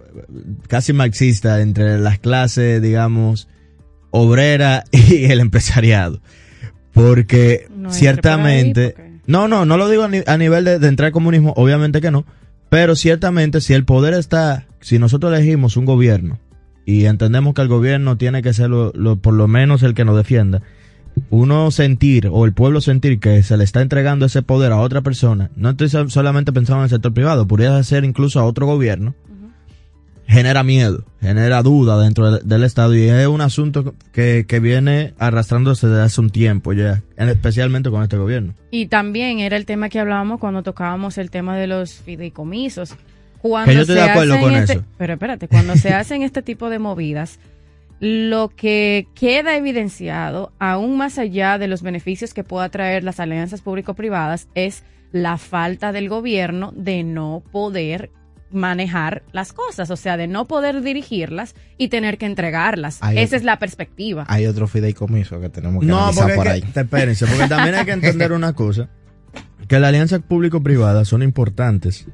[0.67, 3.47] casi marxista entre las clases, digamos,
[4.11, 6.21] obrera y el empresariado.
[6.93, 8.95] Porque ciertamente...
[9.27, 12.25] No, no, no lo digo a, nivel de, entrar al comunismo, obviamente que no.
[12.69, 16.39] Pero ciertamente si el poder está, si nosotros elegimos un gobierno
[16.85, 20.61] y entendemos que el gobierno tiene que ser por lo menos el que nos defienda,
[21.29, 25.01] uno sentir o el pueblo sentir que se le está entregando ese poder a otra
[25.01, 29.15] persona, no estoy solamente pensando en el sector privado, podría ser incluso a otro gobierno,
[30.27, 35.87] genera miedo, genera duda dentro del, Estado y es un asunto que, que, viene arrastrándose
[35.87, 38.53] desde hace un tiempo ya, especialmente con este gobierno.
[38.71, 42.95] Y también era el tema que hablábamos cuando tocábamos el tema de los fideicomisos.
[43.39, 44.83] Cuando que yo estoy de acuerdo con este eso.
[44.97, 47.39] Pero espérate, cuando se hacen este tipo de movidas,
[47.99, 53.61] lo que queda evidenciado, aún más allá de los beneficios que pueda traer las alianzas
[53.61, 58.11] público-privadas, es la falta del gobierno de no poder
[58.51, 62.99] manejar las cosas, o sea, de no poder dirigirlas y tener que entregarlas.
[63.13, 64.25] Esa es la perspectiva.
[64.27, 66.63] Hay otro fideicomiso que tenemos que no, analizar por ahí.
[66.73, 68.89] Espérense, porque también hay que entender una cosa,
[69.67, 72.07] que las alianzas público-privadas son importantes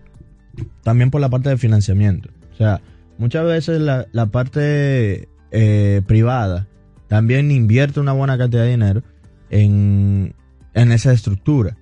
[0.83, 2.29] también por la parte de financiamiento.
[2.53, 2.81] O sea,
[3.17, 6.67] muchas veces la, la parte eh, privada
[7.07, 9.03] también invierte una buena cantidad de dinero
[9.49, 10.33] en,
[10.73, 11.77] en esa estructura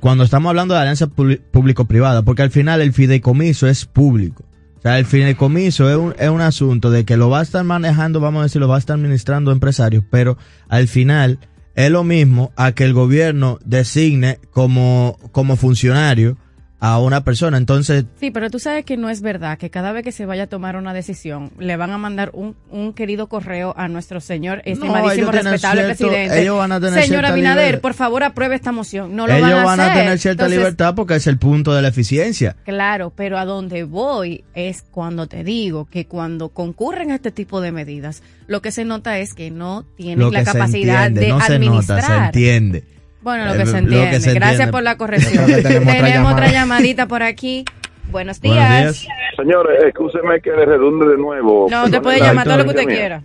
[0.00, 4.44] cuando estamos hablando de alianza público-privada, porque al final el fideicomiso es público.
[4.78, 7.64] O sea, el fideicomiso es un, es un asunto de que lo va a estar
[7.64, 10.36] manejando, vamos a decir, lo va a estar administrando empresarios, pero
[10.68, 11.38] al final
[11.74, 16.36] es lo mismo a que el gobierno designe como, como funcionario
[16.80, 17.56] a una persona.
[17.56, 18.04] Entonces.
[18.20, 20.46] Sí, pero tú sabes que no es verdad que cada vez que se vaya a
[20.46, 25.32] tomar una decisión le van a mandar un, un querido correo a nuestro señor estimadísimo,
[25.32, 26.40] respetable presidente.
[26.40, 29.16] Ellos van a tener Señora Abinader, por favor apruebe esta moción.
[29.16, 30.02] No lo ellos van a, hacer.
[30.02, 32.56] tener cierta libertad porque es el punto de la eficiencia.
[32.64, 37.60] Claro, pero a donde voy es cuando te digo que cuando concurren a este tipo
[37.60, 42.02] de medidas, lo que se nota es que no tienen la capacidad de no administrar.
[42.02, 42.97] Se nota, se entiende.
[43.28, 44.32] Bueno, lo que, se, entiende.
[44.32, 45.44] Gracias por la corrección.
[45.62, 47.62] tenemos, otra, llamadita por aquí.
[48.10, 49.06] Buenos días.
[49.36, 51.66] Señores, escúcheme que le redunde de nuevo.
[51.70, 53.20] No, usted puede llamar todo lo que usted quiera.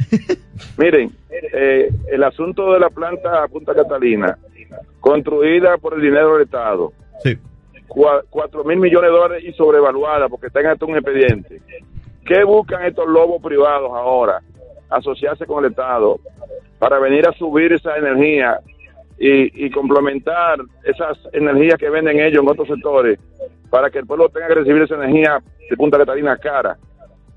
[0.77, 4.37] Miren, eh, el asunto de la planta Punta Catalina,
[4.99, 6.91] construida por el dinero del Estado.
[7.23, 7.37] Sí.
[7.87, 11.61] Cuatro mil millones de dólares y sobrevaluada porque tengan un expediente.
[12.25, 14.41] ¿Qué buscan estos lobos privados ahora?
[14.89, 16.19] Asociarse con el Estado
[16.77, 18.59] para venir a subir esa energía
[19.17, 23.19] y, complementar esas energías que venden ellos en otros sectores
[23.69, 26.77] para que el pueblo tenga que recibir esa energía de Punta Catalina cara.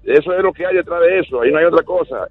[0.05, 2.29] Eso es lo que hay detrás de eso, ahí no hay otra cosa.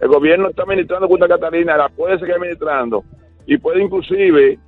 [0.00, 3.04] El gobierno está administrando Punta Catalina, la puede seguir administrando
[3.46, 4.58] y puede inclusive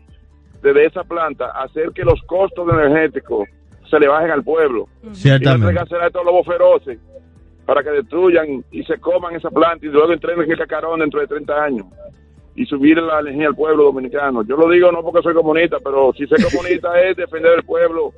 [0.63, 3.49] desde esa planta hacer que los costos energéticos
[3.89, 4.89] se le bajen al pueblo.
[5.13, 5.73] Ciertamente.
[5.73, 6.99] Y no hacer a estos lobos feroces
[7.67, 11.21] para que destruyan y se coman esa planta y luego entren en el cacarón dentro
[11.21, 11.87] de 30 años
[12.61, 14.45] y subir la energía al pueblo dominicano.
[14.45, 18.13] Yo lo digo no porque soy comunista, pero si soy comunista es defender el pueblo.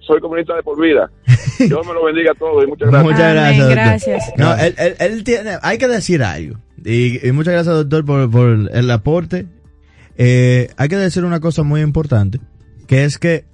[0.00, 1.10] Soy comunista de por vida.
[1.58, 3.10] Dios me lo bendiga a todos y muchas gracias.
[3.10, 3.68] Muchas gracias.
[3.70, 4.32] gracias.
[4.36, 6.58] No, él, él, tiene, hay que decir algo.
[6.84, 9.46] Y, muchas gracias, doctor, por, por el aporte.
[10.18, 12.38] Eh, hay que decir una cosa muy importante,
[12.86, 13.46] que es que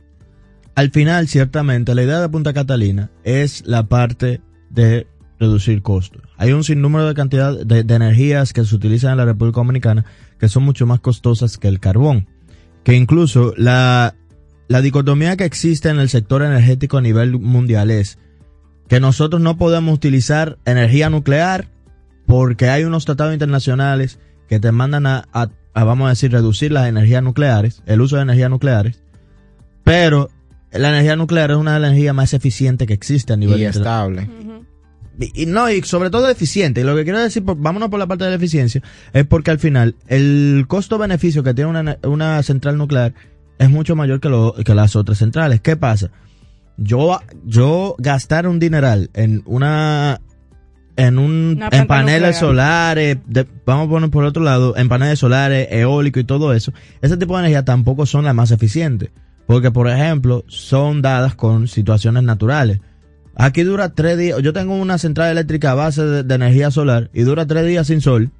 [0.74, 5.06] al final, ciertamente, la idea de Punta Catalina es la parte de
[5.42, 6.22] reducir costos.
[6.36, 10.04] Hay un sinnúmero de cantidad de, energías que se utilizan en la República Dominicana
[10.42, 12.26] que son mucho más costosas que el carbón.
[12.82, 14.16] Que incluso la,
[14.66, 18.18] la dicotomía que existe en el sector energético a nivel mundial es
[18.88, 21.68] que nosotros no podemos utilizar energía nuclear
[22.26, 25.28] porque hay unos tratados internacionales que te mandan a,
[25.74, 29.00] vamos a decir, reducir las energías nucleares, el uso de energías nucleares,
[29.84, 30.28] pero
[30.72, 33.66] la energía nuclear es una de las energías más eficientes que existe a nivel y
[33.66, 34.28] estable
[35.18, 36.80] y no, y sobre todo eficiente.
[36.80, 39.58] Y lo que quiero decir, vámonos por la parte de la eficiencia, es porque al
[39.58, 43.14] final el costo-beneficio que tiene una, una, central nuclear
[43.58, 45.60] es mucho mayor que, lo, que las otras centrales.
[45.60, 46.10] ¿Qué pasa?
[46.76, 50.20] Yo, yo gastar un dineral en una
[50.96, 53.18] en un en paneles solares,
[53.64, 57.34] vamos a poner por otro lado, en paneles solares, eólico y todo eso, ese tipo
[57.34, 59.10] de energía tampoco son las más eficientes,
[59.46, 62.80] porque por ejemplo, son dadas con situaciones naturales.
[63.34, 64.38] Aquí dura tres días.
[64.42, 68.00] Yo tengo una central eléctrica a base de, energía solar y dura tres días sin
[68.00, 68.30] sol.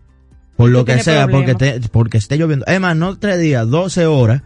[0.56, 2.66] Por lo que sea, porque, porque esté lloviendo.
[2.66, 4.42] Es más, no tres días, doce horas,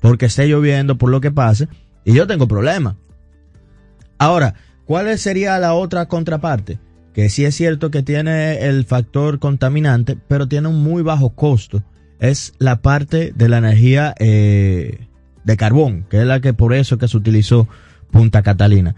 [0.00, 1.68] porque esté lloviendo, por lo que pase.
[2.04, 2.96] Y yo tengo problemas.
[4.18, 4.54] Ahora,
[4.84, 6.78] ¿cuál sería la otra contraparte?
[7.14, 11.82] Que sí es cierto que tiene el factor contaminante, pero tiene un muy bajo costo.
[12.20, 15.06] Es la parte de la energía eh,
[15.44, 17.68] de carbón, que es la que por eso que se utilizó
[18.10, 18.94] Punta Catalina.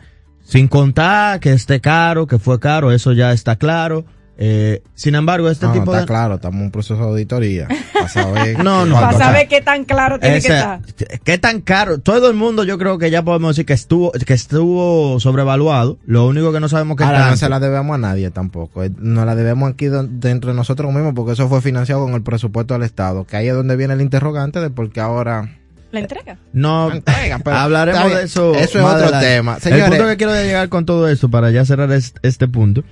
[0.49, 4.07] Sin contar que esté caro, que fue caro, eso ya está claro.
[4.39, 6.07] Eh, sin embargo, este tipo no está de...
[6.07, 7.69] claro, estamos en un proceso de auditoría.
[7.93, 10.81] Para saber, no, no, para saber qué tan claro tiene que estar.
[11.25, 11.99] Qué tan caro.
[11.99, 15.99] Todo el mundo yo creo que ya podemos decir que estuvo que estuvo sobrevaluado.
[16.07, 18.85] Lo único que no sabemos que Ahora no se la debemos a nadie tampoco.
[18.85, 22.23] Eh, no la debemos aquí dentro de nosotros mismos porque eso fue financiado con el
[22.23, 23.27] presupuesto del Estado.
[23.27, 25.59] Que ahí es donde viene el interrogante de por qué ahora
[25.91, 26.39] la entrega.
[26.53, 26.91] No,
[27.45, 28.55] hablaremos de eso.
[28.55, 29.59] Eso es otro tema.
[29.65, 32.85] el punto que quiero llegar con todo esto, para ya cerrar este, punto,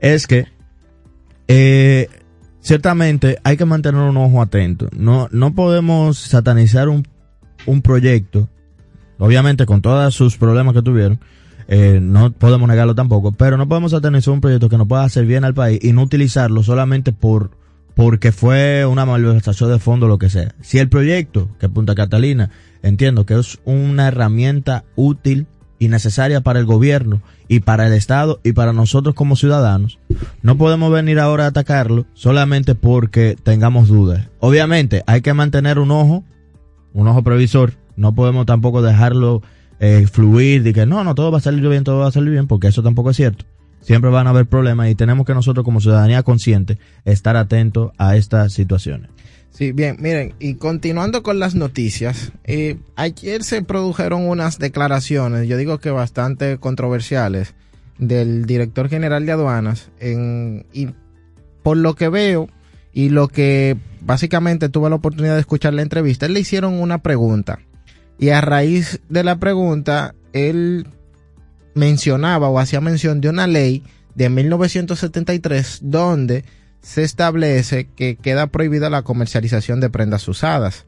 [0.00, 0.46] es que
[1.48, 2.08] eh,
[2.60, 4.88] ciertamente hay que mantener un ojo atento.
[4.92, 7.06] No, no podemos satanizar un,
[7.66, 8.48] un proyecto,
[9.18, 11.20] obviamente con todos sus problemas que tuvieron,
[11.68, 15.24] eh, no podemos negarlo tampoco, pero no podemos tener un proyecto que nos pueda hacer
[15.24, 17.61] bien al país y no utilizarlo solamente por
[17.94, 20.54] porque fue una malversación de fondo lo que sea.
[20.60, 22.50] Si el proyecto, que Punta Catalina,
[22.82, 25.46] entiendo que es una herramienta útil
[25.78, 29.98] y necesaria para el gobierno y para el Estado y para nosotros como ciudadanos,
[30.42, 34.28] no podemos venir ahora a atacarlo solamente porque tengamos dudas.
[34.38, 36.24] Obviamente hay que mantener un ojo,
[36.92, 39.42] un ojo previsor, no podemos tampoco dejarlo
[39.80, 42.30] eh, fluir de que no, no, todo va a salir bien, todo va a salir
[42.30, 43.44] bien, porque eso tampoco es cierto.
[43.82, 48.16] Siempre van a haber problemas y tenemos que nosotros como ciudadanía consciente estar atentos a
[48.16, 49.10] estas situaciones.
[49.50, 55.58] Sí, bien, miren, y continuando con las noticias, eh, ayer se produjeron unas declaraciones, yo
[55.58, 57.54] digo que bastante controversiales,
[57.98, 60.88] del director general de aduanas, en, y
[61.62, 62.48] por lo que veo
[62.94, 67.58] y lo que básicamente tuve la oportunidad de escuchar la entrevista, le hicieron una pregunta
[68.22, 70.86] y a raíz de la pregunta, él
[71.74, 73.82] mencionaba o hacía mención de una ley
[74.14, 76.44] de 1973 donde
[76.82, 80.84] se establece que queda prohibida la comercialización de prendas usadas.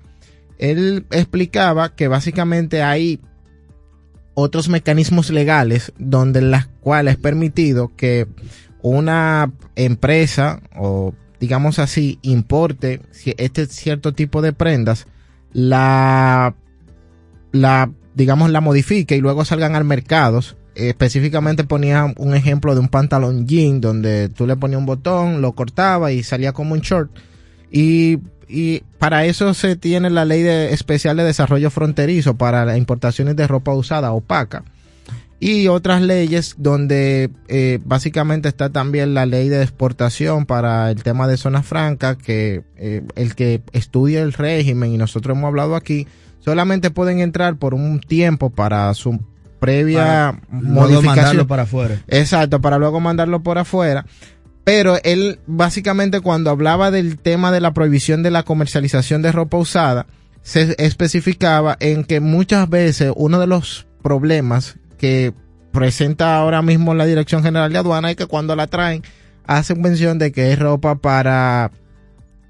[0.59, 3.21] Él explicaba que básicamente hay
[4.35, 8.27] otros mecanismos legales donde las cuales es permitido que
[8.83, 13.01] una empresa o digamos así importe
[13.39, 15.07] este cierto tipo de prendas
[15.53, 16.55] la
[17.53, 20.41] la digamos la modifique y luego salgan al mercado
[20.75, 25.53] específicamente ponía un ejemplo de un pantalón jean donde tú le ponías un botón, lo
[25.53, 27.11] cortaba y salía como un short.
[27.71, 28.19] Y,
[28.49, 33.37] y para eso se tiene la ley de, especial de desarrollo fronterizo para las importaciones
[33.37, 34.65] de ropa usada opaca.
[35.41, 41.29] Y otras leyes donde eh, básicamente está también la ley de exportación para el tema
[41.29, 46.07] de zonas francas, que eh, el que estudia el régimen, y nosotros hemos hablado aquí,
[46.39, 49.21] solamente pueden entrar por un tiempo para su
[49.65, 51.17] previa modificación.
[51.17, 51.99] mandarlo para afuera.
[52.07, 54.05] Exacto, para luego mandarlo por afuera.
[54.65, 59.57] Pero él básicamente cuando hablaba del tema de la prohibición de la comercialización de ropa
[59.57, 60.07] usada,
[60.43, 65.33] se especificaba en que muchas veces uno de los problemas que
[65.73, 69.03] presenta ahora mismo la Dirección General de Aduana es que cuando la traen
[69.47, 71.71] hacen mención de que es ropa para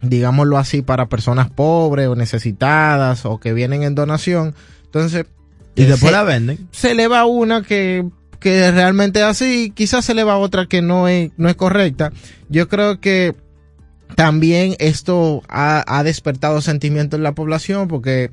[0.03, 4.55] digámoslo así, para personas pobres o necesitadas o que vienen en donación.
[4.85, 5.27] Entonces,
[5.77, 6.69] y después la venden.
[6.71, 8.07] Se le va una que,
[8.41, 12.13] que realmente es así, quizás se le va otra que no es, no es correcta.
[12.49, 13.35] Yo creo que
[14.15, 18.31] también esto ha, ha despertado sentimientos en la población porque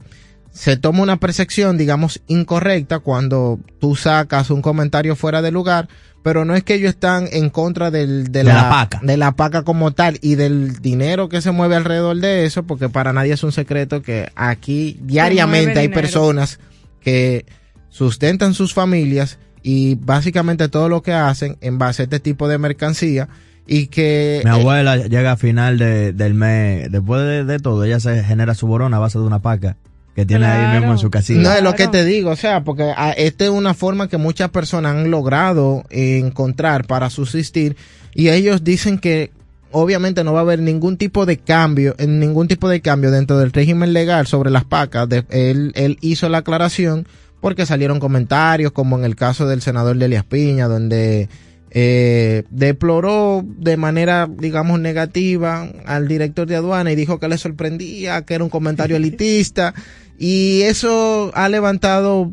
[0.51, 5.87] se toma una percepción, digamos, incorrecta cuando tú sacas un comentario fuera de lugar,
[6.23, 8.99] pero no es que ellos están en contra del, de, la, paca.
[9.01, 12.89] de la paca como tal y del dinero que se mueve alrededor de eso, porque
[12.89, 16.59] para nadie es un secreto que aquí diariamente hay personas
[17.02, 17.45] que
[17.89, 22.58] sustentan sus familias y básicamente todo lo que hacen en base a este tipo de
[22.58, 23.30] mercancía
[23.68, 24.41] y que...
[24.43, 28.68] Mi abuela llega a final de, del mes, después de, todo, ella se genera su
[28.68, 29.78] borona a base de una paca
[30.16, 31.41] que tiene ahí mismo en su casilla.
[31.41, 34.18] No es lo que te digo, o sea, porque ah, esta es una forma que
[34.18, 37.78] muchas personas han logrado encontrar para subsistir
[38.14, 39.32] y ellos dicen que
[39.72, 43.51] obviamente no va a haber ningún tipo de cambio, ningún tipo de cambio dentro del
[43.51, 45.07] régimen legal sobre las pacas.
[45.30, 47.07] él, él hizo la aclaración
[47.41, 51.28] porque salieron comentarios, como en el caso del senador de Elias Piña, donde
[51.72, 58.24] eh, deploró de manera, digamos, negativa al director de aduana y dijo que le sorprendía,
[58.24, 59.74] que era un comentario elitista.
[60.24, 62.32] Y eso ha levantado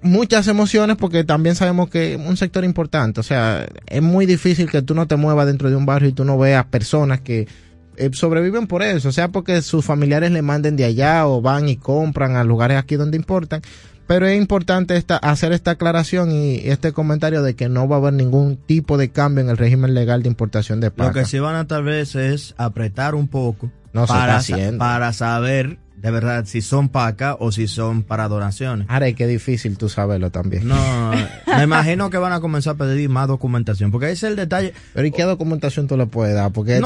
[0.00, 3.20] muchas emociones porque también sabemos que es un sector importante.
[3.20, 6.12] O sea, es muy difícil que tú no te muevas dentro de un barrio y
[6.14, 7.46] tú no veas personas que
[7.98, 11.68] eh, sobreviven por eso, o sea, porque sus familiares le manden de allá o van
[11.68, 13.60] y compran a lugares aquí donde importan.
[14.06, 17.98] Pero es importante esta, hacer esta aclaración y este comentario de que no va a
[17.98, 21.08] haber ningún tipo de cambio en el régimen legal de importación de paca.
[21.08, 24.40] Lo que sí van a tal vez es apretar un poco para,
[24.78, 28.86] para saber de verdad si son para acá o si son para donaciones.
[28.88, 30.68] Ahora, qué difícil tú saberlo también.
[30.68, 31.12] No,
[31.46, 34.72] me imagino que van a comenzar a pedir más documentación, porque ese es el detalle.
[34.94, 36.52] Pero ¿y qué documentación tú le puedes dar?
[36.52, 36.80] Porque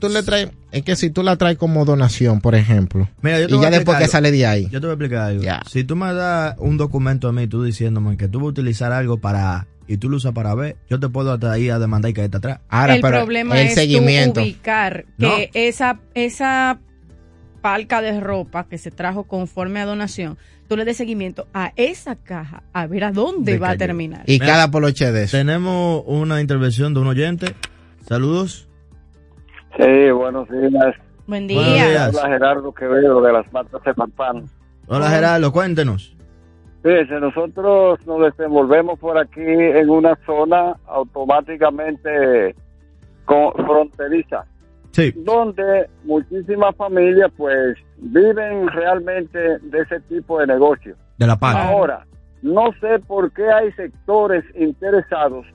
[0.00, 3.56] tú, le traes, es que si tú la traes como donación, por ejemplo, Mira, yo
[3.56, 4.68] y ya después que sale de ahí.
[4.70, 5.42] Yo te voy a explicar algo.
[5.70, 8.92] Si tú me das un documento a mí, tú diciéndome que tú vas a utilizar
[8.92, 12.12] algo para y tú lo usas para ver, yo te puedo hasta ahí a demandar
[12.12, 12.60] y caerte atrás.
[12.68, 14.40] Ahora, el problema es seguimiento.
[14.40, 16.78] ubicar que esa, esa
[17.60, 20.38] palca de ropa que se trajo conforme a donación,
[20.68, 24.22] tú le des seguimiento a esa caja a ver a dónde va a terminar.
[24.26, 25.36] Y cada poloche de eso.
[25.36, 27.54] Tenemos una intervención de un oyente.
[28.02, 28.68] Saludos.
[29.76, 30.96] Sí, buenos días.
[31.26, 32.10] Buen día.
[32.10, 34.46] Hola Gerardo Quevedo de las Matas de Pampán.
[34.88, 36.16] Hola Gerardo, cuéntenos.
[36.82, 42.54] Fíjense, nosotros nos desenvolvemos por aquí en una zona automáticamente
[43.26, 44.46] con, fronteriza,
[44.90, 45.12] sí.
[45.16, 50.96] donde muchísimas familias pues viven realmente de ese tipo de negocio.
[51.18, 51.56] De la paz.
[51.56, 52.06] Ahora,
[52.42, 55.46] no sé por qué hay sectores interesados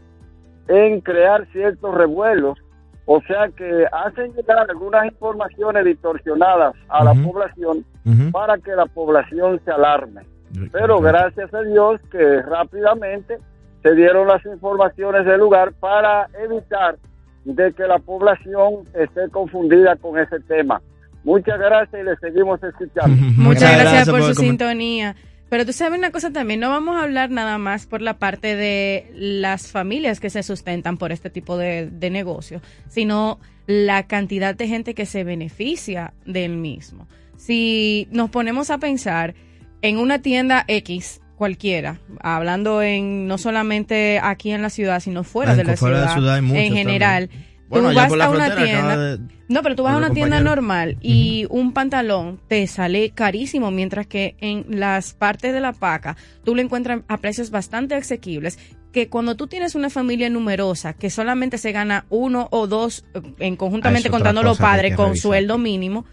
[0.67, 2.57] en crear ciertos revuelos,
[3.05, 7.85] o sea que hacen llegar algunas informaciones distorsionadas a la población
[8.31, 10.23] para que la población se alarme.
[10.71, 13.37] Pero gracias a Dios que rápidamente
[13.83, 16.97] se dieron las informaciones del lugar para evitar
[17.45, 20.81] de que la población esté confundida con ese tema.
[21.23, 23.15] Muchas gracias y le seguimos escuchando.
[23.37, 25.15] Muchas gracias, por, su sintonía.
[25.49, 28.55] Pero tú sabes una cosa también, no vamos a hablar nada más por la parte
[28.55, 34.55] de las familias que se sustentan por este tipo de, de negocio, sino la cantidad
[34.55, 37.07] de gente que se beneficia del mismo.
[37.37, 39.35] Si nos ponemos a pensar
[39.81, 45.55] en una tienda X, cualquiera, hablando en no solamente aquí en la ciudad, sino fuera,
[45.55, 47.29] de, la ciudad, en general.
[47.69, 49.17] tú vas a una tienda,
[49.47, 54.07] no, pero tú vas a una tienda normal y un pantalón te sale carísimo, mientras
[54.07, 58.57] que en las partes de la paca tú lo encuentras a precios bastante asequibles
[58.95, 63.21] que cuando tú tienes una familia numerosa que solamente se gana uno o dos eh,
[63.39, 66.05] en conjuntamente ah, contando los padres con sueldo mínimo,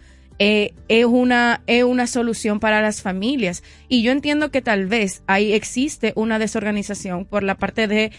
[0.44, 3.62] eh, es, una, es una solución para las familias.
[3.88, 8.10] Y yo entiendo que tal vez ahí existe una desorganización por la parte de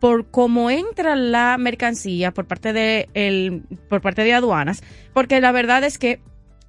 [0.00, 4.82] por cómo entra la mercancía por parte de el, por parte de aduanas,
[5.12, 6.20] porque la verdad es que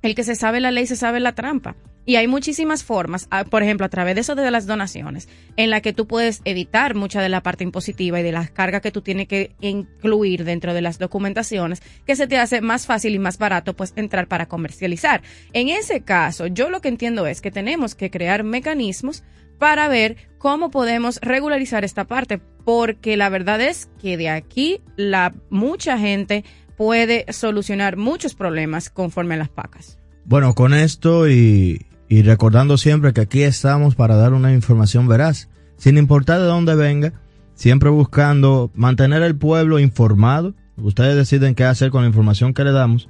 [0.01, 1.77] el que se sabe la ley se sabe la trampa.
[2.07, 5.27] Y hay muchísimas formas, ah, por ejemplo, a través de eso de las donaciones,
[5.57, 8.81] en la que tú puedes evitar mucha de la parte impositiva y de las cargas
[8.81, 13.13] que tú tienes que incluir dentro de las documentaciones, que se te hace más fácil
[13.13, 15.21] y más barato pues entrar para comercializar.
[15.51, 19.25] En ese caso, yo lo que entiendo es que tenemos que crear mecanismos
[19.57, 25.33] para ver cómo podemos regularizar esta parte, porque la verdad es que de aquí la
[25.49, 26.45] mucha gente
[26.77, 29.99] puede solucionar muchos problemas conforme a las pacas.
[30.23, 35.49] Bueno, con esto y, y recordando siempre que aquí estamos para dar una información veraz,
[35.77, 37.13] sin importar de dónde venga,
[37.55, 40.53] siempre buscando mantener el pueblo informado.
[40.77, 43.09] Ustedes deciden qué hacer con la información que le damos,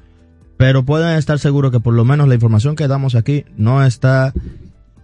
[0.58, 4.34] pero pueden estar seguros que por lo menos la información que damos aquí no está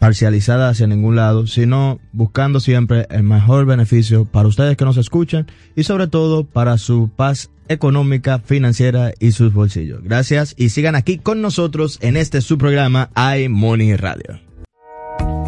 [0.04, 5.48] parcializada hacia ningún lado, sino buscando siempre el mejor beneficio para ustedes que nos escuchan
[5.78, 10.04] y sobre todo para su paz económica, financiera y sus bolsillos.
[10.04, 14.42] Gracias y sigan aquí con nosotros en este su programa iMoney Radio.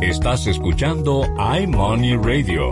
[0.02, 1.24] Estás escuchando
[1.60, 2.72] iMoney Radio.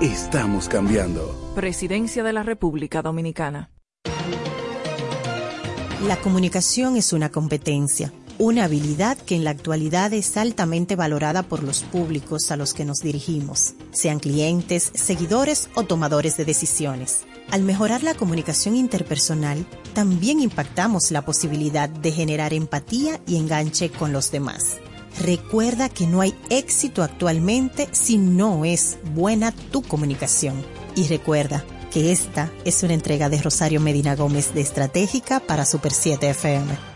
[0.00, 1.34] Estamos cambiando.
[1.54, 3.70] Presidencia de la República Dominicana.
[6.06, 11.62] La comunicación es una competencia, una habilidad que en la actualidad es altamente valorada por
[11.62, 17.24] los públicos a los que nos dirigimos, sean clientes, seguidores o tomadores de decisiones.
[17.50, 24.12] Al mejorar la comunicación interpersonal, también impactamos la posibilidad de generar empatía y enganche con
[24.12, 24.76] los demás.
[25.20, 30.62] Recuerda que no hay éxito actualmente si no es buena tu comunicación.
[30.94, 35.92] Y recuerda que esta es una entrega de Rosario Medina Gómez de Estratégica para Super
[35.92, 36.95] 7 FM.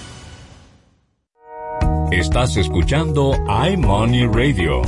[2.11, 3.33] Estás escuchando
[3.71, 4.81] iMoney Radio.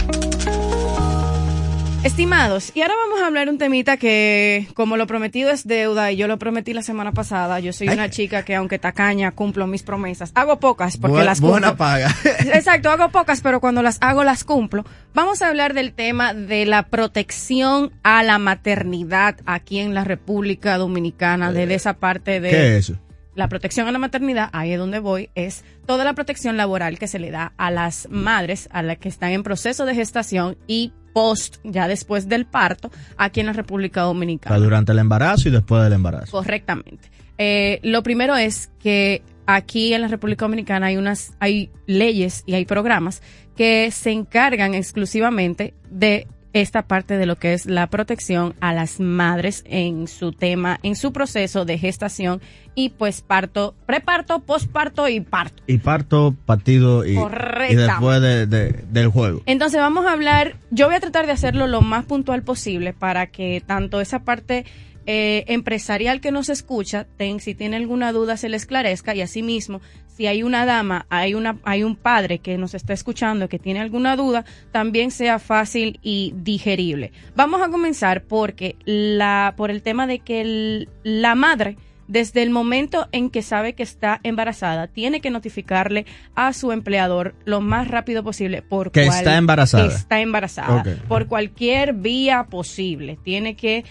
[2.03, 6.17] Estimados, y ahora vamos a hablar un temita que, como lo prometido es deuda, y
[6.17, 9.83] yo lo prometí la semana pasada, yo soy una chica que aunque tacaña, cumplo mis
[9.83, 10.33] promesas.
[10.35, 11.59] Hago pocas porque las cumplo.
[11.59, 12.13] Buena paga.
[12.53, 14.83] Exacto, hago pocas, pero cuando las hago las cumplo.
[15.13, 20.77] Vamos a hablar del tema de la protección a la maternidad aquí en la República
[20.77, 22.49] Dominicana, de esa parte de...
[22.49, 22.99] ¿Qué es eso?
[23.35, 27.07] La protección a la maternidad, ahí es donde voy, es toda la protección laboral que
[27.07, 30.93] se le da a las madres, a las que están en proceso de gestación y
[31.13, 34.57] post, ya después del parto, aquí en la República Dominicana.
[34.57, 36.31] durante el embarazo y después del embarazo.
[36.31, 37.09] Correctamente.
[37.37, 42.53] Eh, lo primero es que aquí en la República Dominicana hay unas, hay leyes y
[42.53, 43.21] hay programas
[43.55, 48.99] que se encargan exclusivamente de esta parte de lo que es la protección a las
[48.99, 52.41] madres en su tema, en su proceso de gestación
[52.75, 55.63] y pues parto, preparto, posparto y parto.
[55.67, 59.41] Y parto, partido y, y después del juego.
[59.45, 63.27] Entonces vamos a hablar, yo voy a tratar de hacerlo lo más puntual posible para
[63.27, 64.65] que tanto esa parte
[65.05, 69.81] eh, empresarial que nos escucha, ten, si tiene alguna duda se le esclarezca y asimismo
[70.15, 73.79] si hay una dama, hay una, hay un padre que nos está escuchando que tiene
[73.79, 77.11] alguna duda, también sea fácil y digerible.
[77.35, 81.77] Vamos a comenzar porque la, por el tema de que la madre
[82.07, 87.35] desde el momento en que sabe que está embarazada, tiene que notificarle a su empleador
[87.45, 89.87] lo más rápido posible por que está embarazada.
[89.87, 93.17] está embarazada por cualquier vía posible.
[93.23, 93.85] Tiene que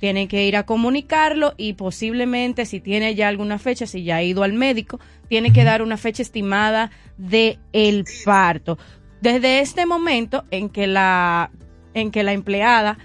[0.00, 4.22] tiene que ir a comunicarlo y posiblemente si tiene ya alguna fecha, si ya ha
[4.22, 4.98] ido al médico,
[5.28, 8.78] tiene que dar una fecha estimada de el parto.
[9.20, 11.50] Desde este momento en que la
[11.94, 12.98] en que la empleada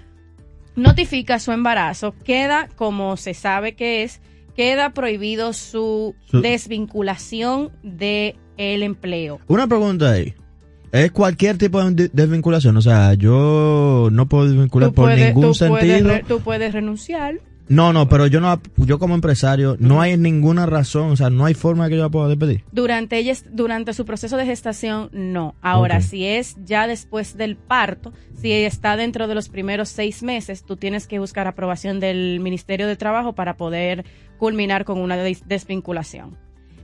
[0.74, 4.20] notifica su embarazo, queda como se sabe que es
[4.58, 9.38] queda prohibido su, desvinculación de el empleo.
[9.46, 10.34] Una pregunta ahí.
[10.90, 12.76] ¿Es cualquier tipo de desvinculación?
[12.76, 16.10] O sea, yo no puedo desvincular por ningún sentido.
[16.26, 17.40] tú puedes renunciar.
[17.68, 21.44] No, no, pero yo no, yo como empresario, no hay ninguna razón, o sea, no
[21.44, 22.64] hay forma que yo la pueda despedir.
[22.72, 25.54] Durante ella, durante su proceso de gestación, no.
[25.60, 30.64] Ahora, si es ya después del parto, si está dentro de los primeros seis meses,
[30.64, 34.06] tú tienes que buscar aprobación del Ministerio de Trabajo para poder
[34.38, 36.38] culminar con una desvinculación.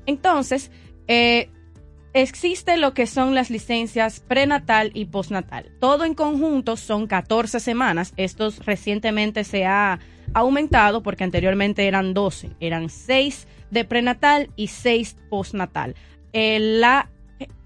[0.06, 0.70] Entonces,
[1.08, 1.48] eh,
[2.12, 5.72] existe lo que son las licencias prenatal y postnatal.
[5.80, 8.12] Todo en conjunto son 14 semanas.
[8.16, 9.98] Estos recientemente se ha
[10.32, 12.50] aumentado porque anteriormente eran 12.
[12.60, 15.94] Eran 6 de prenatal y 6 postnatal.
[16.32, 17.10] Eh, la,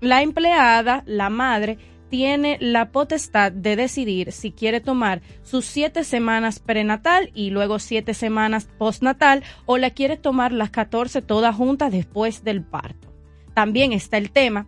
[0.01, 1.79] la empleada, la madre,
[2.09, 8.15] tiene la potestad de decidir si quiere tomar sus siete semanas prenatal y luego siete
[8.15, 13.13] semanas postnatal o la quiere tomar las 14 todas juntas después del parto.
[13.55, 14.67] También está el tema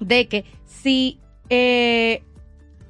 [0.00, 1.18] de que si
[1.48, 2.22] eh,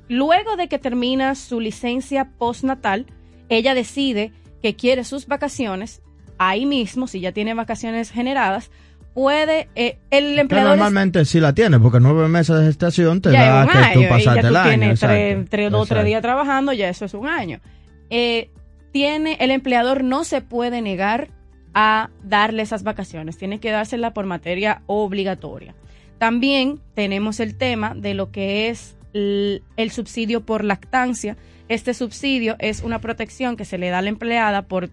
[0.08, 3.06] luego de que termina su licencia postnatal,
[3.48, 4.32] ella decide
[4.62, 6.02] que quiere sus vacaciones,
[6.38, 8.70] ahí mismo, si ya tiene vacaciones generadas,
[9.16, 13.66] puede eh, el empleador normalmente sí la tiene porque nueve meses de gestación te da
[13.66, 17.26] que tú pasaste el año tres, tres, dos tres días trabajando ya eso es un
[17.26, 17.60] año.
[18.10, 18.50] Eh,
[18.92, 21.30] tiene el empleador no se puede negar
[21.72, 25.74] a darle esas vacaciones tiene que dársela por materia obligatoria.
[26.18, 31.38] También tenemos el tema de lo que es el, el subsidio por lactancia.
[31.70, 34.90] Este subsidio es una protección que se le da a la empleada por,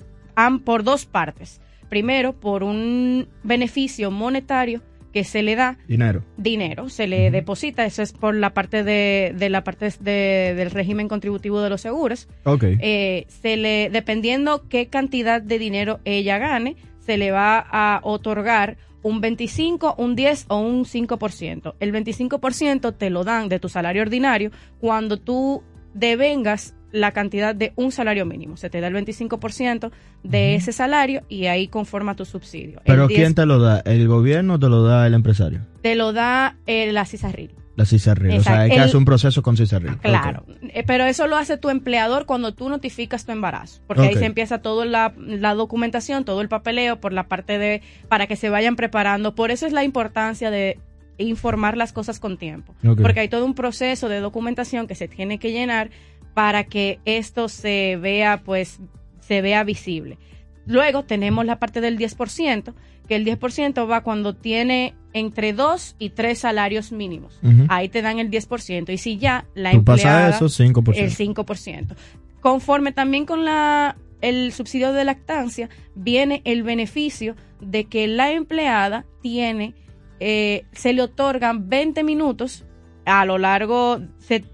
[0.63, 1.59] por dos partes
[1.93, 4.81] primero por un beneficio monetario
[5.11, 9.31] que se le da dinero dinero se le deposita eso es por la parte de,
[9.37, 12.79] de la parte de, del régimen contributivo de los seguros okay.
[12.81, 18.77] Eh, se le dependiendo qué cantidad de dinero ella gane se le va a otorgar
[19.03, 21.75] un 25, un 10 o un 5%.
[21.81, 25.61] El 25% te lo dan de tu salario ordinario cuando tú
[25.93, 28.55] devengas la cantidad de un salario mínimo.
[28.55, 29.91] Se te da el 25%
[30.23, 32.81] de ese salario y ahí conforma tu subsidio.
[32.85, 33.79] ¿Pero quién te lo da?
[33.79, 35.61] ¿El gobierno o te lo da el empresario?
[35.81, 37.51] Te lo da eh, la CISARRIL.
[37.75, 39.97] La CISARRIL, o sea, hay que hacer un proceso con CISARRIL.
[39.97, 44.13] Claro, eh, pero eso lo hace tu empleador cuando tú notificas tu embarazo, porque ahí
[44.13, 48.35] se empieza toda la, la, documentación, todo el papeleo por la parte de, para que
[48.35, 49.33] se vayan preparando.
[49.33, 50.77] Por eso es la importancia de
[51.17, 55.39] informar las cosas con tiempo, porque hay todo un proceso de documentación que se tiene
[55.39, 55.89] que llenar
[56.33, 58.79] para que esto se vea, pues,
[59.19, 60.17] se vea visible.
[60.65, 62.73] Luego tenemos la parte del 10%,
[63.07, 67.39] que el 10% va cuando tiene entre 2 y 3 salarios mínimos.
[67.69, 68.91] Ahí te dan el 10%.
[68.91, 70.29] Y si ya la empleada...
[70.29, 70.95] eso, 5%.
[70.95, 71.95] El 5%.
[72.41, 79.05] Conforme también con la el subsidio de lactancia, viene el beneficio de que la empleada
[79.21, 79.75] tiene,
[80.21, 82.65] eh, se le otorgan 20 minutos
[83.05, 83.99] a lo largo,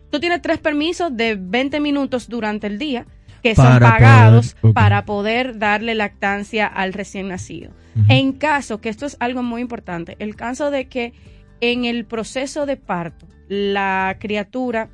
[0.09, 3.05] tú tienes tres permisos de 20 minutos durante el día
[3.41, 7.71] que son pagados para poder darle lactancia al recién nacido.
[8.07, 11.13] En caso, que esto es algo muy importante, el caso de que
[11.59, 14.89] en el proceso de parto la criatura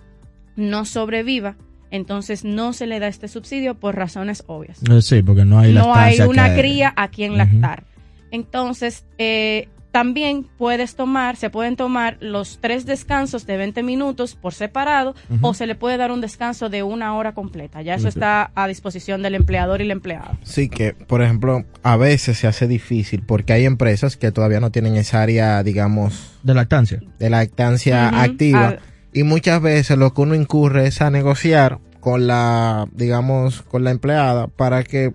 [0.56, 1.56] no sobreviva,
[1.92, 4.80] entonces no se le da este subsidio por razones obvias.
[4.90, 7.84] Eh, sí, porque no hay No hay una cría a quien lactar.
[8.32, 14.54] Entonces, eh, también puedes tomar, se pueden tomar los tres descansos de 20 minutos por
[14.54, 17.82] separado o se le puede dar un descanso de una hora completa.
[17.82, 20.38] Ya eso está a disposición del empleador y la empleada.
[20.44, 24.70] Sí, que por ejemplo a veces se hace difícil porque hay empresas que todavía no
[24.70, 26.34] tienen esa área, digamos...
[26.44, 27.02] De lactancia.
[27.18, 28.76] De lactancia activa.
[29.14, 33.92] Y muchas veces lo que uno incurre es a negociar con la, digamos, con la
[33.92, 35.14] empleada para que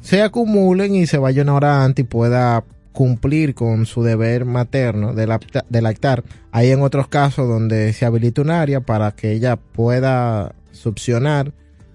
[0.00, 2.62] se acumulen y se vaya una hora antes y pueda
[2.92, 6.24] cumplir con su deber materno de, lactar.
[6.50, 11.52] Hay en otros casos donde se habilita un área para que ella pueda succionar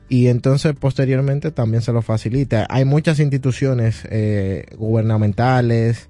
[0.10, 2.66] y entonces posteriormente también se lo facilita.
[2.70, 6.10] Hay muchas instituciones eh, gubernamentales,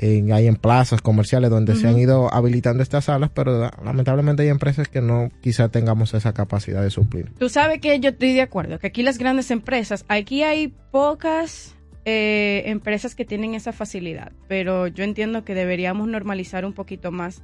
[0.00, 4.86] hay en plazas comerciales donde se han ido habilitando estas salas, pero lamentablemente hay empresas
[4.86, 7.32] que no quizá tengamos esa capacidad de suplir.
[7.38, 11.74] Tú sabes que yo estoy de acuerdo, que aquí las grandes empresas, aquí hay pocas
[12.04, 17.42] eh, empresas que tienen esa facilidad, pero yo entiendo que deberíamos normalizar un poquito más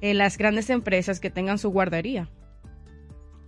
[0.00, 2.28] eh, las grandes empresas que tengan su guardería.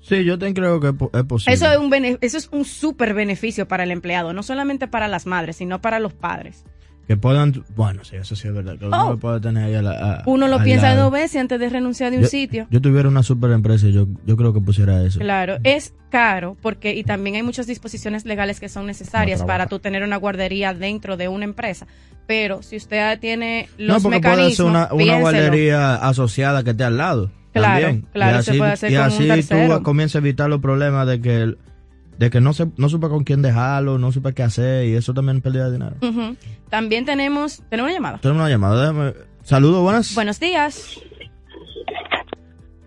[0.00, 1.54] Sí, yo te creo que es posible.
[1.54, 5.26] Eso es un, eso es un súper beneficio para el empleado, no solamente para las
[5.26, 6.64] madres, sino para los padres
[7.08, 9.16] que puedan, bueno, sí, eso sí es verdad, que uno oh.
[9.16, 12.26] puede tener ahí a la, Uno lo piensa dos veces antes de renunciar de un
[12.26, 12.66] sitio.
[12.70, 15.18] Yo tuviera una super empresa, yo, yo creo que pusiera eso.
[15.18, 19.78] Claro, es caro porque, y también hay muchas disposiciones legales que son necesarias para tú
[19.78, 21.86] tener una guardería dentro de una empresa.
[22.26, 26.84] Pero si usted tiene los no, porque Puede ser una, una guardería asociada que esté
[26.84, 27.30] al lado.
[27.54, 31.54] Claro, claro, se puede hacer y así tú comienzas a evitar los problemas de que
[32.18, 35.14] de que no se no supe con quién dejarlo, no supe qué hacer y eso
[35.14, 35.96] también pérdida de dinero.
[36.68, 38.18] También tenemos, tenemos una llamada.
[38.18, 39.14] Tenemos una llamada.
[39.42, 40.14] Saludos, buenas.
[40.14, 41.00] Buenos días.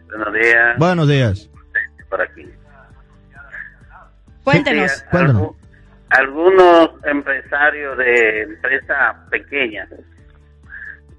[0.10, 0.78] Buenos días.
[0.78, 1.50] Buenos días.
[2.10, 2.46] Por aquí.
[4.44, 5.04] Cuéntenos.
[5.10, 5.56] Cuéntenos.
[6.10, 9.88] Algunos empresarios de empresas pequeñas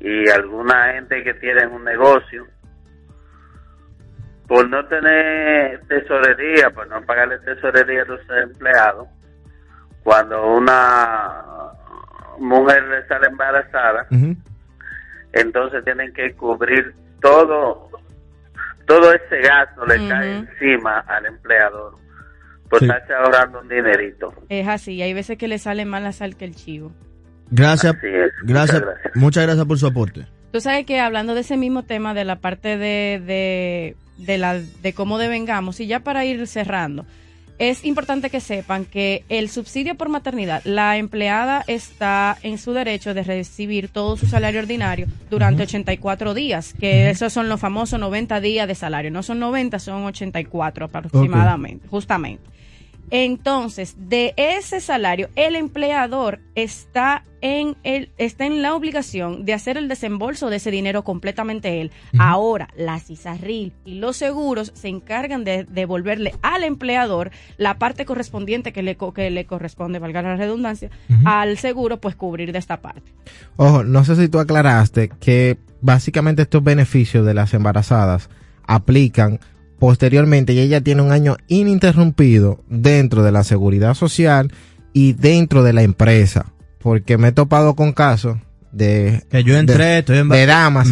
[0.01, 2.47] y alguna gente que tiene un negocio
[4.47, 9.09] por no tener tesorería, por no pagarle tesorería a los empleados,
[10.03, 11.45] cuando una
[12.38, 14.07] mujer le sale embarazada,
[15.32, 17.88] entonces tienen que cubrir todo,
[18.86, 21.95] todo ese gasto le cae encima al empleador
[22.68, 24.32] por estarse ahorrando un dinerito.
[24.49, 26.93] Es así, hay veces que le sale más la sal que el chivo.
[27.51, 30.26] Gracias, gracias, muchas gracias, muchas gracias por su aporte.
[30.53, 34.93] Tú sabes que hablando de ese mismo tema de la parte de de, la, de
[34.93, 35.81] cómo devengamos.
[35.81, 37.05] Y ya para ir cerrando,
[37.59, 43.15] es importante que sepan que el subsidio por maternidad, la empleada está en su derecho
[43.15, 48.41] de recibir todo su salario ordinario durante 84 días, que esos son los famosos 90
[48.41, 49.11] días de salario.
[49.11, 52.52] No son 90, son 84 aproximadamente, justamente.
[53.15, 59.77] Entonces, de ese salario, el empleador está en, el, está en la obligación de hacer
[59.77, 61.91] el desembolso de ese dinero completamente él.
[62.19, 68.73] Ahora, la CISARRIL y los seguros se encargan de devolverle al empleador la parte correspondiente
[68.73, 70.89] que le, que le corresponde, valga la redundancia,
[71.27, 73.13] al seguro, pues cubrir de esta parte.
[73.57, 78.31] Ojo, no sé si tú aclaraste que básicamente estos beneficios de las embarazadas
[78.67, 79.39] aplican
[79.83, 84.53] posteriormente y ella tiene un año ininterrumpido dentro de la seguridad social
[84.93, 86.53] y dentro de la empresa.
[86.78, 88.37] Porque me he topado con casos
[88.70, 90.89] de que yo entré, estoy de damas.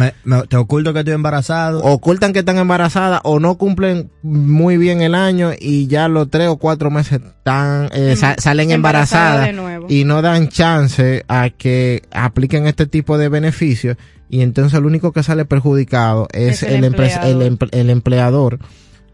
[0.49, 1.81] te oculto que estoy embarazado.
[1.83, 6.49] Ocultan que están embarazadas o no cumplen muy bien el año y ya los tres
[6.49, 9.55] o cuatro meses están eh, salen embarazadas
[9.87, 13.95] y no dan chance a que apliquen este tipo de beneficios
[14.31, 18.59] y entonces el único que sale perjudicado es, el, el, empleador.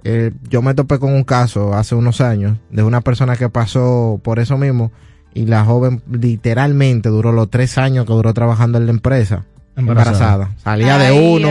[0.03, 4.21] Eh, yo me topé con un caso hace unos años de una persona que pasó
[4.23, 4.91] por eso mismo
[5.33, 9.45] y la joven literalmente duró los tres años que duró trabajando en la empresa
[9.75, 10.51] embarazada.
[10.63, 11.49] Salía de uno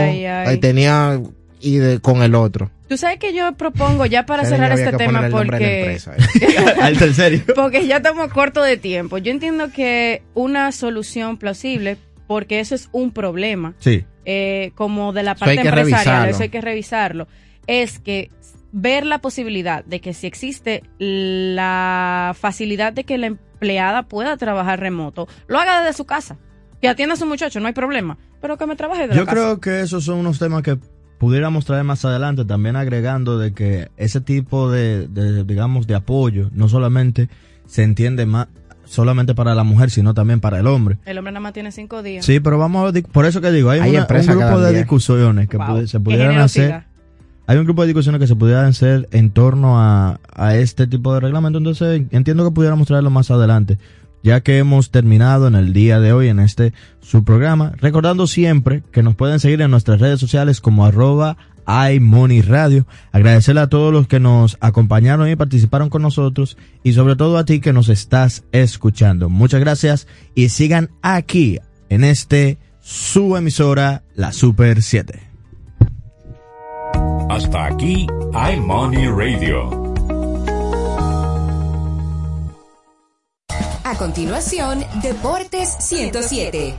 [0.49, 1.19] y tenía
[1.59, 2.71] y de, con el otro.
[2.87, 7.43] Tú sabes que yo propongo ya para cerrar este tema porque ¿eh?
[7.53, 9.17] porque ya estamos corto de tiempo.
[9.17, 11.97] Yo entiendo que una solución plausible
[12.27, 13.73] porque eso es un problema.
[13.79, 14.05] Sí.
[14.25, 17.27] Eh, como de la parte empresarial, eso hay que revisarlo.
[17.65, 18.29] Es que
[18.71, 24.79] ver la posibilidad de que si existe la facilidad de que la empleada pueda trabajar
[24.79, 26.37] remoto, lo haga desde su casa.
[26.81, 28.17] Que atienda a su muchacho, no hay problema.
[28.39, 29.31] Pero que me trabaje de Yo casa.
[29.31, 30.77] creo que esos son unos temas que
[31.17, 35.07] pudiéramos traer más adelante, también agregando de que ese tipo de,
[35.45, 37.29] digamos, de apoyo no solamente
[37.65, 38.47] se entiende más
[38.87, 40.97] solamente para la mujer, sino también para el hombre.
[41.05, 42.25] El hombre nada más tiene cinco días.
[42.25, 45.57] Sí, pero vamos a, por eso que digo, hay, un grupo de discusiones que
[45.87, 46.83] se pudieran hacer.
[47.45, 50.19] hay un grupo de discusiones que se pudieran hacer en torno a,
[50.55, 53.77] este tipo de reglamento, entonces entiendo que pudiéramos traerlo más adelante,
[54.23, 59.03] ya que hemos terminado en el día de hoy en este subprograma, recordando siempre que
[59.03, 61.37] nos pueden seguir en nuestras redes sociales como arroba
[61.67, 62.87] iMoneyRadio.
[63.11, 67.45] Agradecerle a todos los que nos acompañaron y participaron con nosotros y sobre todo a
[67.45, 69.29] ti que nos estás escuchando.
[69.29, 71.59] Muchas gracias y sigan aquí
[71.89, 75.19] en este su emisora, la Super 7.
[77.29, 78.07] Hasta aquí
[78.53, 79.87] iMoney Radio.
[83.83, 86.75] A continuación, Deportes 107.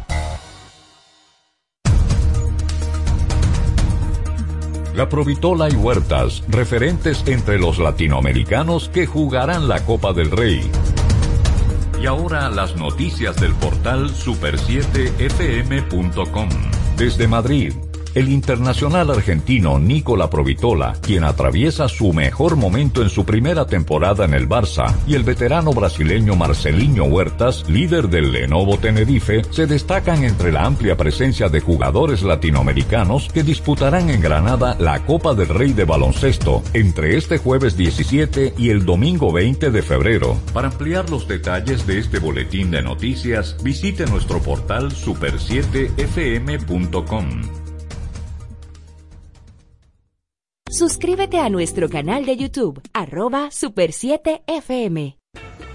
[4.99, 10.69] La Provitola y Huertas, referentes entre los latinoamericanos que jugarán la Copa del Rey.
[12.03, 16.49] Y ahora las noticias del portal super7fm.com.
[16.97, 17.75] Desde Madrid
[18.19, 24.35] el internacional argentino Nicola Provitola, quien atraviesa su mejor momento en su primera temporada en
[24.35, 30.51] el Barça, y el veterano brasileño Marcelinho Huertas, líder del Lenovo Tenerife, se destacan entre
[30.51, 35.85] la amplia presencia de jugadores latinoamericanos que disputarán en Granada la Copa del Rey de
[35.85, 40.37] Baloncesto entre este jueves 17 y el domingo 20 de febrero.
[40.53, 47.68] Para ampliar los detalles de este boletín de noticias, visite nuestro portal super7fm.com.
[50.71, 55.18] Suscríbete a nuestro canal de YouTube, arroba Super7FM.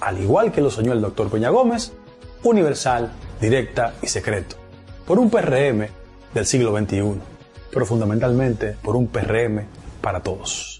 [0.00, 1.92] al igual que lo soñó el doctor Peña Gómez,
[2.42, 4.56] universal, directa y secreto,
[5.06, 5.86] por un PRM
[6.34, 7.20] del siglo XXI,
[7.72, 9.62] pero fundamentalmente por un PRM
[10.00, 10.79] para todos.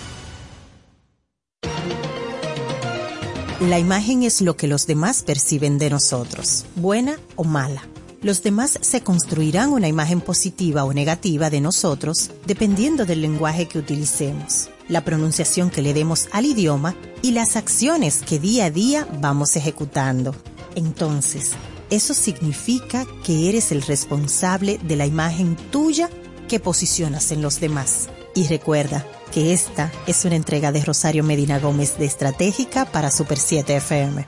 [3.61, 7.87] La imagen es lo que los demás perciben de nosotros, buena o mala.
[8.23, 13.77] Los demás se construirán una imagen positiva o negativa de nosotros dependiendo del lenguaje que
[13.77, 19.07] utilicemos, la pronunciación que le demos al idioma y las acciones que día a día
[19.21, 20.33] vamos ejecutando.
[20.73, 21.51] Entonces,
[21.91, 26.09] eso significa que eres el responsable de la imagen tuya
[26.47, 28.09] que posicionas en los demás.
[28.33, 33.37] Y recuerda que esta es una entrega de Rosario Medina Gómez de Estratégica para Super
[33.37, 34.27] 7 FM.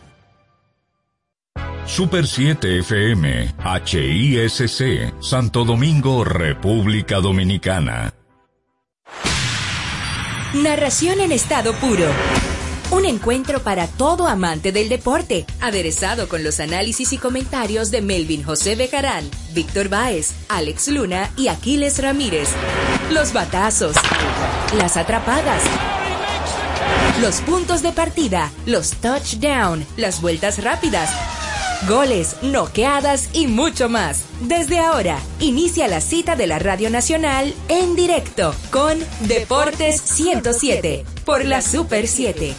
[1.86, 8.14] Super 7 FM, HISC, Santo Domingo, República Dominicana.
[10.54, 12.06] Narración en estado puro.
[12.92, 18.44] Un encuentro para todo amante del deporte, aderezado con los análisis y comentarios de Melvin
[18.44, 22.50] José Bejarán, Víctor Báez, Alex Luna y Aquiles Ramírez.
[23.12, 23.96] Los batazos,
[24.78, 25.62] las atrapadas,
[27.22, 31.12] los puntos de partida, los touchdown, las vueltas rápidas.
[31.88, 34.24] Goles, noqueadas y mucho más.
[34.42, 38.98] Desde ahora, inicia la cita de la Radio Nacional en directo con
[39.28, 42.54] Deportes 107 por la Super 7.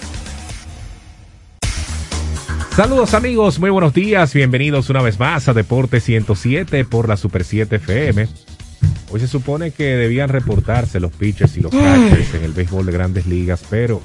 [2.76, 7.44] Saludos amigos, muy buenos días, bienvenidos una vez más a Deportes 107 por la Super
[7.44, 8.28] 7 FM.
[9.14, 12.90] Hoy se supone que debían reportarse los pitchers y los catchers en el béisbol de
[12.90, 14.00] grandes ligas, pero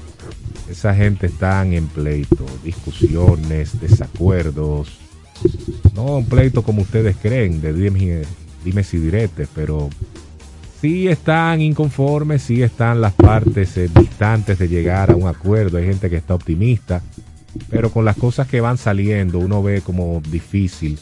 [0.70, 5.00] esa gente están en pleito, discusiones, desacuerdos,
[5.96, 8.22] no un pleito como ustedes creen, de dime,
[8.64, 9.90] dime si diretes, pero
[10.80, 15.78] sí están inconformes, sí están las partes eh, distantes de llegar a un acuerdo.
[15.78, 17.02] Hay gente que está optimista,
[17.68, 21.00] pero con las cosas que van saliendo, uno ve como difícil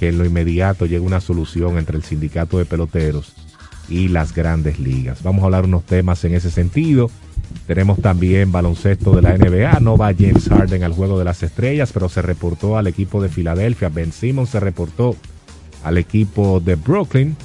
[0.00, 3.43] que en lo inmediato llegue una solución entre el sindicato de peloteros
[3.88, 5.22] y las grandes ligas.
[5.22, 7.10] Vamos a hablar unos temas en ese sentido.
[7.66, 9.80] Tenemos también baloncesto de la NBA.
[9.80, 13.28] No va James Harden al juego de las estrellas, pero se reportó al equipo de
[13.28, 13.88] Filadelfia.
[13.88, 15.16] Ben Simmons se reportó
[15.82, 17.36] al equipo de Brooklyn.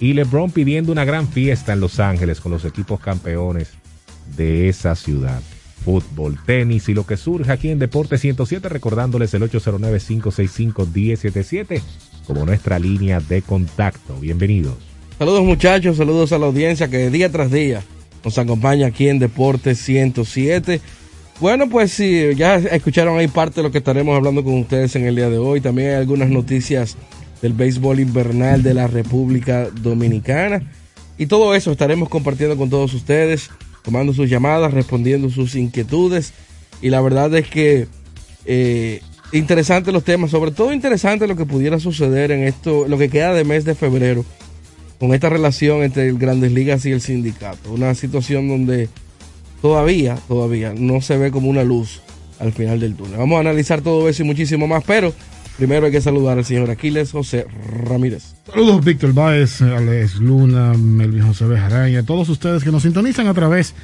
[0.00, 3.70] Y LeBron pidiendo una gran fiesta en Los Ángeles con los equipos campeones
[4.36, 5.40] de esa ciudad.
[5.84, 11.82] Fútbol, tenis y lo que surge aquí en Deporte 107, recordándoles el 809-565-1077
[12.26, 14.16] como nuestra línea de contacto.
[14.20, 14.91] Bienvenidos.
[15.22, 17.84] Saludos muchachos, saludos a la audiencia que día tras día
[18.24, 20.80] nos acompaña aquí en Deportes 107.
[21.38, 25.06] Bueno, pues sí, ya escucharon ahí parte de lo que estaremos hablando con ustedes en
[25.06, 25.60] el día de hoy.
[25.60, 26.96] También hay algunas noticias
[27.40, 30.68] del béisbol invernal de la República Dominicana.
[31.16, 33.48] Y todo eso estaremos compartiendo con todos ustedes,
[33.84, 36.32] tomando sus llamadas, respondiendo sus inquietudes.
[36.80, 37.86] Y la verdad es que
[38.44, 39.00] eh,
[39.30, 43.32] interesantes los temas, sobre todo interesante lo que pudiera suceder en esto, lo que queda
[43.34, 44.24] de mes de febrero
[45.02, 47.72] con esta relación entre el Grandes Ligas y el sindicato.
[47.72, 48.88] Una situación donde
[49.60, 52.02] todavía, todavía no se ve como una luz
[52.38, 53.18] al final del túnel.
[53.18, 55.12] Vamos a analizar todo eso y muchísimo más, pero
[55.58, 57.46] primero hay que saludar al señor Aquiles José
[57.84, 58.36] Ramírez.
[58.46, 63.74] Saludos Víctor Báez, Alex Luna, Melvin José Bejarán todos ustedes que nos sintonizan a través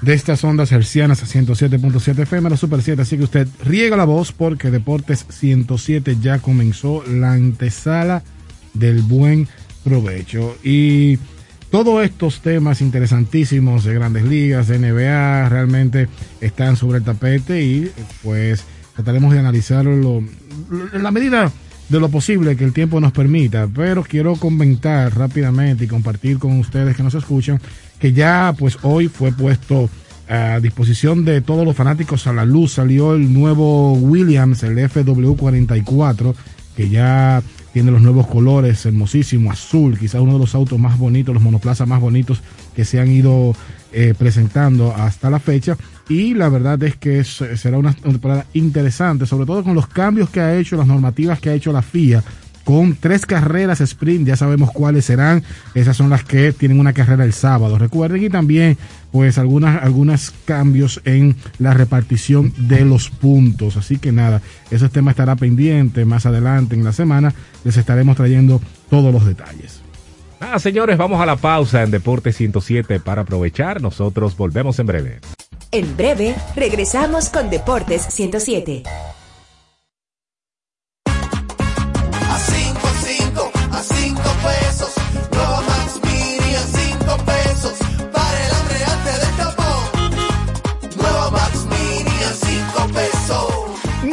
[0.00, 3.02] de estas ondas hercianas a 107.7 FM, Super 7.
[3.02, 8.22] Así que usted riega la voz porque Deportes 107 ya comenzó la antesala
[8.74, 9.48] del buen
[9.84, 10.56] provecho.
[10.62, 11.18] Y
[11.70, 16.08] todos estos temas interesantísimos de grandes ligas, de NBA, realmente
[16.40, 17.90] están sobre el tapete y
[18.22, 18.64] pues
[18.94, 20.22] trataremos de analizarlo
[20.92, 21.52] en la medida
[21.88, 26.58] de lo posible que el tiempo nos permita, pero quiero comentar rápidamente y compartir con
[26.58, 27.60] ustedes que nos escuchan
[27.98, 29.88] que ya pues hoy fue puesto
[30.28, 36.34] a disposición de todos los fanáticos a la luz, salió el nuevo Williams, el FW44,
[36.76, 37.42] que ya
[37.72, 41.86] tiene los nuevos colores, hermosísimo, azul, quizás uno de los autos más bonitos, los monoplazas
[41.86, 42.40] más bonitos
[42.74, 43.54] que se han ido
[43.92, 45.76] eh, presentando hasta la fecha.
[46.08, 50.40] Y la verdad es que será una temporada interesante, sobre todo con los cambios que
[50.40, 52.22] ha hecho, las normativas que ha hecho la FIA
[52.68, 55.42] con tres carreras sprint, ya sabemos cuáles serán,
[55.74, 58.76] esas son las que tienen una carrera el sábado, recuerden, y también
[59.10, 65.12] pues algunas, algunos cambios en la repartición de los puntos, así que nada, ese tema
[65.12, 67.32] estará pendiente más adelante en la semana,
[67.64, 68.60] les estaremos trayendo
[68.90, 69.80] todos los detalles.
[70.38, 75.20] Ah, señores, vamos a la pausa en Deporte 107 para aprovechar, nosotros volvemos en breve.
[75.72, 78.82] En breve, regresamos con Deportes 107.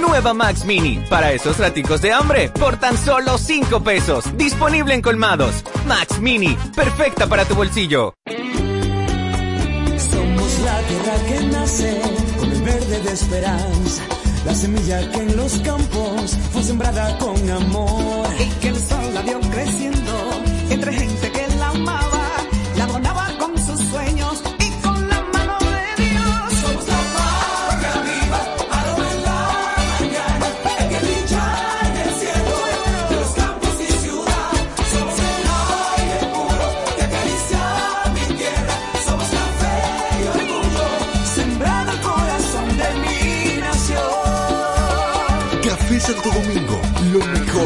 [0.08, 4.26] Nueva Max Mini, para esos raticos de hambre, por tan solo 5 pesos.
[4.38, 5.64] Disponible en colmados.
[5.88, 8.14] Max Mini, perfecta para tu bolsillo.
[9.98, 12.02] Somos la tierra que nace
[12.38, 14.04] con el verde de esperanza.
[14.46, 18.28] La semilla que en los campos fue sembrada con amor.
[18.40, 20.30] Y que el sol la vio creciendo
[20.70, 21.35] entre gente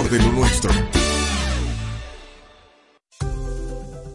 [0.10, 0.99] de lo nuestro.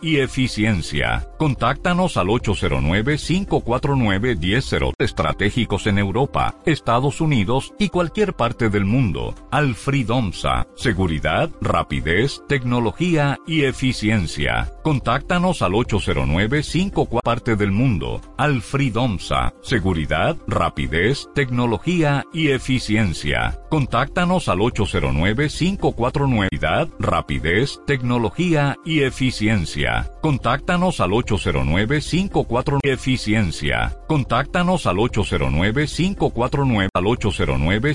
[0.00, 1.28] y eficiencia.
[1.38, 9.34] Contáctanos al 809-549-10 estratégicos en Europa, Estados Unidos y cualquier parte del mundo.
[9.50, 14.70] Alfridomsa, seguridad, rapidez, tecnología y eficiencia.
[14.82, 18.20] Contáctanos al 809-5 parte del mundo.
[18.38, 23.58] Alfridomsa, seguridad, rapidez, tecnología y eficiencia.
[23.68, 30.08] Contáctanos al 809-549 rapidez, tecnología y eficiencia eficiencia.
[30.22, 33.96] Contáctanos al 809-549 eficiencia.
[34.06, 37.90] Contáctanos al 809-549 al 809